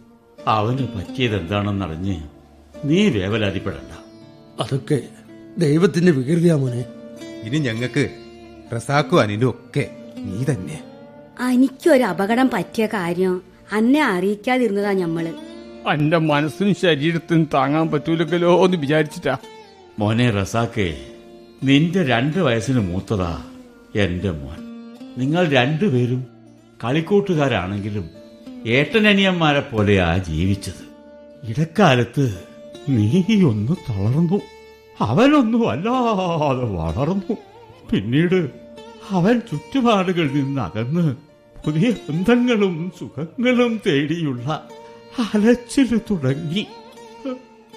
അവന് 0.47 0.79
പറ്റിയത് 0.79 1.41
എന്താണെന്നറിഞ്ഞ് 1.41 2.29
നീ 2.85 3.09
വേവലാതിപ്പെടണ്ട. 3.09 3.93
അതൊക്കെ 4.61 5.03
ദൈവത്തിന്റെ 5.59 6.13
വികൃതിയാ 6.13 6.57
മോനെ. 6.57 6.85
ഇനി 7.45 7.59
ഞങ്ങക്ക് 7.59 8.11
റസാക്കും 8.77 9.21
അനിലും 9.21 9.51
ഒക്കെ 9.51 9.91
നീ 10.17 10.45
തന്നെ 10.45 10.85
എനിക്കൊരു 11.53 12.05
അപകടം 12.05 12.51
പറ്റിയ 12.53 12.87
കാര്യം 12.87 13.56
അന്നെ 13.73 14.03
അറിയിക്കാതിരുന്നതാ 14.03 14.93
ഞമ്മൾ. 14.93 15.35
എന്റെ 15.93 16.19
മനസ്സിനും 16.19 16.75
ശരീരത്തിനും 16.75 17.49
താങ്ങാൻ 17.55 17.91
പറ്റൂലല്ലോ 17.91 18.65
എന്ന് 18.65 18.77
വിചാരിച്ചിട്ടാ. 18.77 19.37
മോനെ 19.99 20.31
റസാക്കേ 20.31 21.07
നിന്റെ 21.65 22.05
രണ്ട് 22.05 22.39
വയസ്സിന് 22.39 22.79
മൂത്തതാ 22.79 23.43
എന്റെ 23.97 24.31
മോൻ. 24.31 24.57
നിങ്ങൾ 25.19 25.49
രണ്ടുപേരും 25.49 26.27
കളിക്കൂട്ടുകാരാണെങ്കിലും 26.85 28.11
ഏട്ടനനിയന്മാരെ 28.67 29.61
പോലെയാ 29.61 30.17
ജീവിച്ചത്. 30.17 30.87
ഇടക്കാലത്ത് 31.45 32.39
നീ 32.89 33.23
ഒന്ന് 33.43 33.73
തളർന്നു 33.73 34.41
അവനൊന്നും 35.01 35.71
അല്ലാതെ 35.71 36.65
വളർന്നു. 36.65 37.37
പിന്നീട് 37.93 38.51
അവൻ 39.11 39.41
ചുറ്റുപാടുകളിൽ 39.41 40.35
നിന്ന് 40.35 40.63
അകന്ന് 40.63 41.26
പുതിയ 41.67 41.89
ബന്ധങ്ങളും 42.09 42.93
സുഖങ്ങളും 42.99 43.73
തേടിയുള്ള 43.87 44.49
അലച്ചിൽ 45.35 46.01
തുടങ്ങി. 46.11 46.67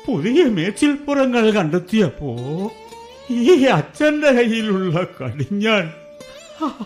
പുതിയ 0.07 0.43
മേച്ചിൽപ്പുറങ്ങൾ 0.43 1.51
കണ്ടെത്തിയപ്പോ 1.51 2.29
ഈ 3.29 3.65
അച്ഛന്റെ 3.65 4.31
കയ്യിലുള്ള 4.31 5.07
കടിഞ്ഞാൻ 5.17 5.85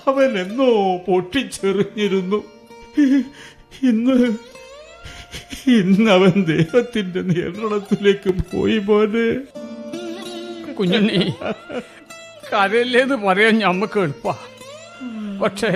അവൻ 0.07 0.31
എന്നോ 0.39 0.69
പൊട്ടിച്ചെറിഞ്ഞിരുന്നു. 0.97 2.39
ഇന്ന് 3.89 4.17
ഇന്ന് 5.71 6.11
അവൻ 6.11 6.35
ദൈവത്തിന്റെ 6.43 7.21
നിയന്ത്രണത്തിലേക്ക് 7.21 8.33
പോയി 8.51 8.77
പോലെ 8.77 9.25
കുഞ്ഞുണ്ണി 10.73 11.19
കരയില്ലേന്ന് 12.53 13.15
പറയാൻ 13.15 13.55
ഞമ്മക്ക് 13.59 13.99
എളുപ്പ. 13.99 14.27
പക്ഷേ 15.43 15.71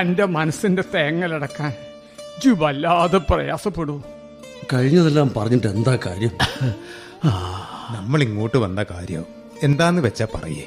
എന്റെ 0.00 0.24
മനസ്സിന്റെ 0.24 0.84
തേങ്ങലടക്കാൻ 0.94 1.72
ജു 2.44 2.50
വല്ലാതെ 2.50 3.18
പ്രയാസപ്പെടൂ 3.18 4.02
കഴിഞ്ഞതെല്ലാം 4.72 5.30
പറഞ്ഞിട്ട് 5.36 5.66
എന്താ 5.66 5.98
കാര്യം? 6.06 6.30
നമ്മൾ 7.90 8.22
ഇങ്ങോട്ട് 8.22 8.56
വന്ന 8.56 8.82
കാര്യം 8.82 9.24
എന്താന്ന് 9.62 10.02
വെച്ചാ 10.02 10.26
പറയേ. 10.34 10.64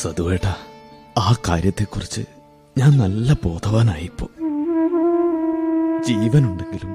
സതുവേട്ടാ 0.00 0.56
ആ 1.18 1.36
കാര്യത്തെക്കുറിച്ച് 1.48 2.22
ഞാൻ 2.78 2.98
നല്ല 2.98 3.36
ബോധവാനായിപ്പോ. 3.44 4.26
ജീവനുണ്ടെങ്കിലും 6.02 6.92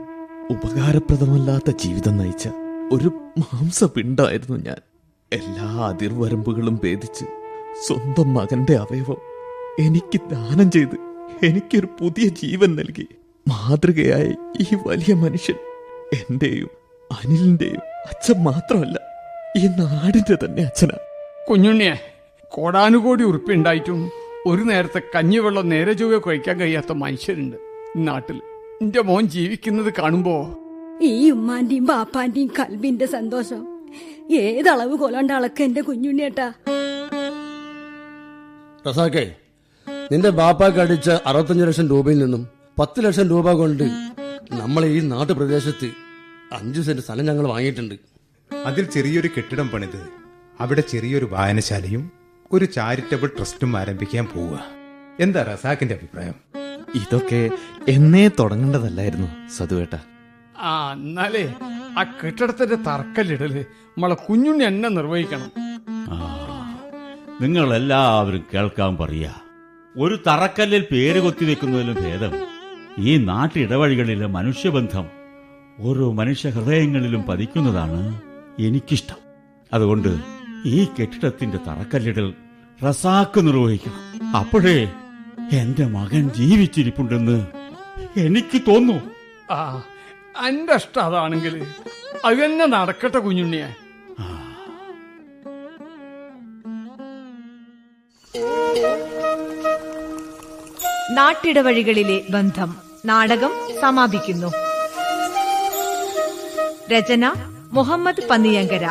ഉപകാരപ്രദമല്ലാത്ത 0.51 1.71
ജീവിതം 1.71 2.17
നയിച്ച 2.17 2.47
ഒരു 2.91 3.07
മാംസപിണ്ടായിരുന്നു 3.39 4.57
ഞാൻ. 4.57 4.79
എല്ലാ 5.33 5.85
അതിർവരമ്പുകളും 5.87 6.79
ഭേദിച്ച് 6.83 7.25
സ്വന്തം 7.87 8.33
മകന്റെ 8.33 8.75
അവയവം 8.75 9.19
എനിക്ക് 9.79 10.21
ദാനം 10.31 10.71
ചെയ്ത് 10.71 11.12
എനിക്കൊരു 11.43 11.85
പുതിയ 11.85 12.27
ജീവൻ 12.27 12.75
നൽകി. 12.75 13.07
മാതൃകയായ 13.47 14.27
ഈ 14.59 14.77
വലിയ 14.87 15.13
മനുഷ്യൻ 15.13 15.55
എന്റെയും 16.13 16.69
അനിലിന്റെയും 17.11 17.81
അച്ഛൻ 18.09 18.43
മാത്രമല്ല 18.43 18.99
ഈ 19.57 19.67
നാടിന്റെ 19.67 20.45
തന്നെ 20.45 20.63
അച്ഛനാ. 20.63 20.97
കുഞ്ഞുണ്ണിയെ 21.49 21.95
കോടാനുകോടി 22.47 23.23
ഉറുപ്പുണ്ടായിട്ടും 23.23 24.11
ഒരു 24.47 24.61
നേരത്തെ 24.61 25.01
കഞ്ഞിവെള്ളം 25.15 25.69
നേരെ 25.69 25.93
ചൊവ്വെ 25.93 26.19
കഴിക്കാൻ 26.19 26.59
കഴിയാത്ത 26.59 26.91
മനുഷ്യരുണ്ട് 26.91 27.57
നാട്ടിൽ. 27.97 28.35
എന്റെ 28.81 29.01
മോൻ 29.01 29.23
ജീവിക്കുന്നത് 29.23 29.93
കാണുമ്പോ 29.99 30.59
ഈ 31.01 31.31
ഉമ്മാന്റെയും 31.31 31.85
ബാപ്പാന്റെയും 31.85 32.51
കൽബിന്റെ 32.59 33.05
സന്തോഷം. 33.05 33.67
ഏതളവ് 34.31 34.95
കൊലണ്ട 34.97 35.31
അളക്ക 35.31 35.61
എന്റെ 35.61 35.81
കുഞ്ഞുണ്ണിയേട്ടാ. 35.81 36.53
റസാക്കേ 38.89 39.35
നിന്റെ 40.13 40.29
ബാപ്പാക്ക് 40.29 40.77
അടിച്ച 40.77 41.09
അറുപത്തഞ്ച് 41.09 41.63
ലക്ഷം 41.63 41.89
രൂപയിൽ 41.89 42.19
നിന്നും 42.19 42.47
പത്ത് 42.79 43.05
ലക്ഷം 43.05 43.29
രൂപ 43.29 43.51
കൊണ്ട് 43.51 43.83
നമ്മളെ 44.51 44.87
ഈ 44.87 44.99
നാട്ടുപ്രദേശത്ത് 44.99 45.85
അഞ്ചു 46.53 46.81
സെന്റ് 46.81 47.01
സ്ഥലം 47.01 47.25
ഞങ്ങൾ 47.25 47.47
വാങ്ങിയിട്ടുണ്ട്. 47.47 47.95
അതിൽ 48.65 48.85
ചെറിയൊരു 48.85 49.27
കെട്ടിടം 49.27 49.69
പണിത്. 49.69 50.07
അവിടെ 50.59 50.81
ചെറിയൊരു 50.81 51.25
വായനശാലയും 51.25 52.11
ഒരു 52.51 52.65
ചാരിറ്റബിൾ 52.65 53.27
ട്രസ്റ്റും 53.27 53.77
ആരംഭിക്കാൻ 53.77 54.25
പോവുക. 54.25 54.59
എന്താ 55.19 55.43
റസാക്കിന്റെ 55.43 55.95
അഭിപ്രായം? 55.95 56.35
ഇതൊക്കെ 56.95 57.49
എന്നേ 57.89 58.27
തുടങ്ങേണ്ടതല്ലായിരുന്നു 58.27 59.49
സതുവേട്ട. 59.49 59.97
ആ 60.57 60.93
എന്നാലേ 60.93 61.53
ആ 61.99 62.03
കെട്ടിടത്തിന്റെ 62.03 62.75
തറക്കല്ലിടൽ 62.75 63.61
നമ്മളെ 63.61 64.15
കുഞ്ഞുണ്ണി 64.15 64.65
എന്നെ 64.65 64.89
നിർവഹിക്കണം. 64.89 65.51
നിങ്ങൾ 67.41 67.75
എല്ലാവരും 67.75 68.45
കേൾക്കാൻ 68.53 68.97
പറയാ. 68.97 69.33
ഒരു 69.97 70.19
തറക്കല്ലിൽ 70.27 70.87
പേര് 70.91 71.19
കൊത്തി 71.19 71.45
വെക്കുന്നതിലും 71.45 71.95
ഭേദം. 71.95 72.31
ഈ 72.97 73.17
നാട്ടിടവഴികളിലെ 73.17 74.25
മനുഷ്യബന്ധം 74.25 75.05
ഓരോ 75.79 76.11
മനുഷ്യ 76.11 76.49
ഹൃദയങ്ങളിലും 76.49 77.23
പതിക്കുന്നതാണ് 77.23 78.21
എനിക്കിഷ്ടം. 78.59 79.15
അതുകൊണ്ട് 79.73 80.17
ഈ 80.65 80.85
കെട്ടിടത്തിന്റെ 80.85 81.57
തറക്കല്ലിടൽ 81.57 82.33
റസാക്ക് 82.89 83.47
നിർവഹിക്കണം. 83.47 84.35
അപ്പോഴേ 84.37 84.91
എന്റെ 85.51 85.85
മകൻ 85.85 86.29
ജീവിച്ചിരിപ്പുണ്ടെന്ന് 86.29 87.47
എനിക്ക് 88.19 88.61
തോന്നു 88.67 88.97
ആ 89.53 89.83
എന്റെ 90.47 90.73
ഇഷ്ടം 90.73 91.03
അതാണെങ്കിൽ 91.03 91.65
അത് 92.25 92.37
തന്നെ 92.37 92.65
നടക്കട്ടെ 92.65 93.19
കുഞ്ഞുണ്ണിയെ. 93.19 93.69
നാട്ടിടവഴികളിലെ 101.11 102.25
ബന്ധം 102.29 102.77
നാടകം 103.05 103.51
സമാപിക്കുന്നു. 103.81 104.51
രചന 106.91 107.33
മുഹമ്മദ് 107.71 108.27
പന്നിയങ്കര. 108.29 108.85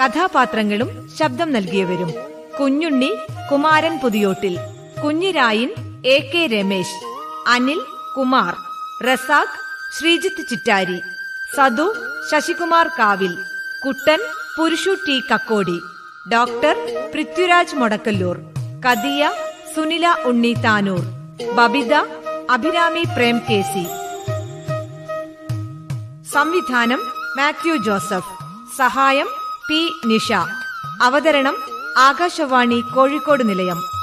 കഥാപാത്രങ്ങളും 0.00 1.10
ശബ്ദം 1.18 1.52
നൽകിയവരും 1.52 2.14
Kunhunni 2.60 3.10
Kumaran 3.52 3.98
Puthiyottil 3.98 4.58
Kunhirayin 5.04 5.70
A 6.06 6.18
K 6.34 6.46
Ramesh 6.46 6.98
Anil 7.46 7.80
Kumar 8.16 8.54
Razak 9.06 9.58
Sreejith 9.98 10.48
Chittari 10.48 11.00
Sadu 11.56 11.94
Sasikumar 12.30 12.86
Kavil 12.98 13.32
Kuttan 13.86 14.20
Purushu 14.56 14.90
T 15.06 15.20
Kakkodi 15.32 15.78
doctor 16.32 16.76
Prithviraj 17.14 17.76
Modakkallur 17.76 18.36
Kadiya 18.86 19.30
Sunila 19.76 20.16
Unni 20.24 20.54
Tanur 20.54 21.00
Babitha 21.54 21.94
Abhirami 22.50 23.04
Prem 23.16 23.38
K 23.38 23.62
C. 23.62 23.84
സംവിധാനം 26.32 27.00
മാത്യു 27.36 27.76
ജോസഫ്. 27.76 28.32
സഹായം 28.76 29.26
P 29.68 29.92
Nisha. 30.06 30.32
അവതരണം 31.02 31.56
ആകാശവാണി 31.98 32.80
കോഴിക്കോട് 32.94 33.48
നിലയം. 33.48 33.95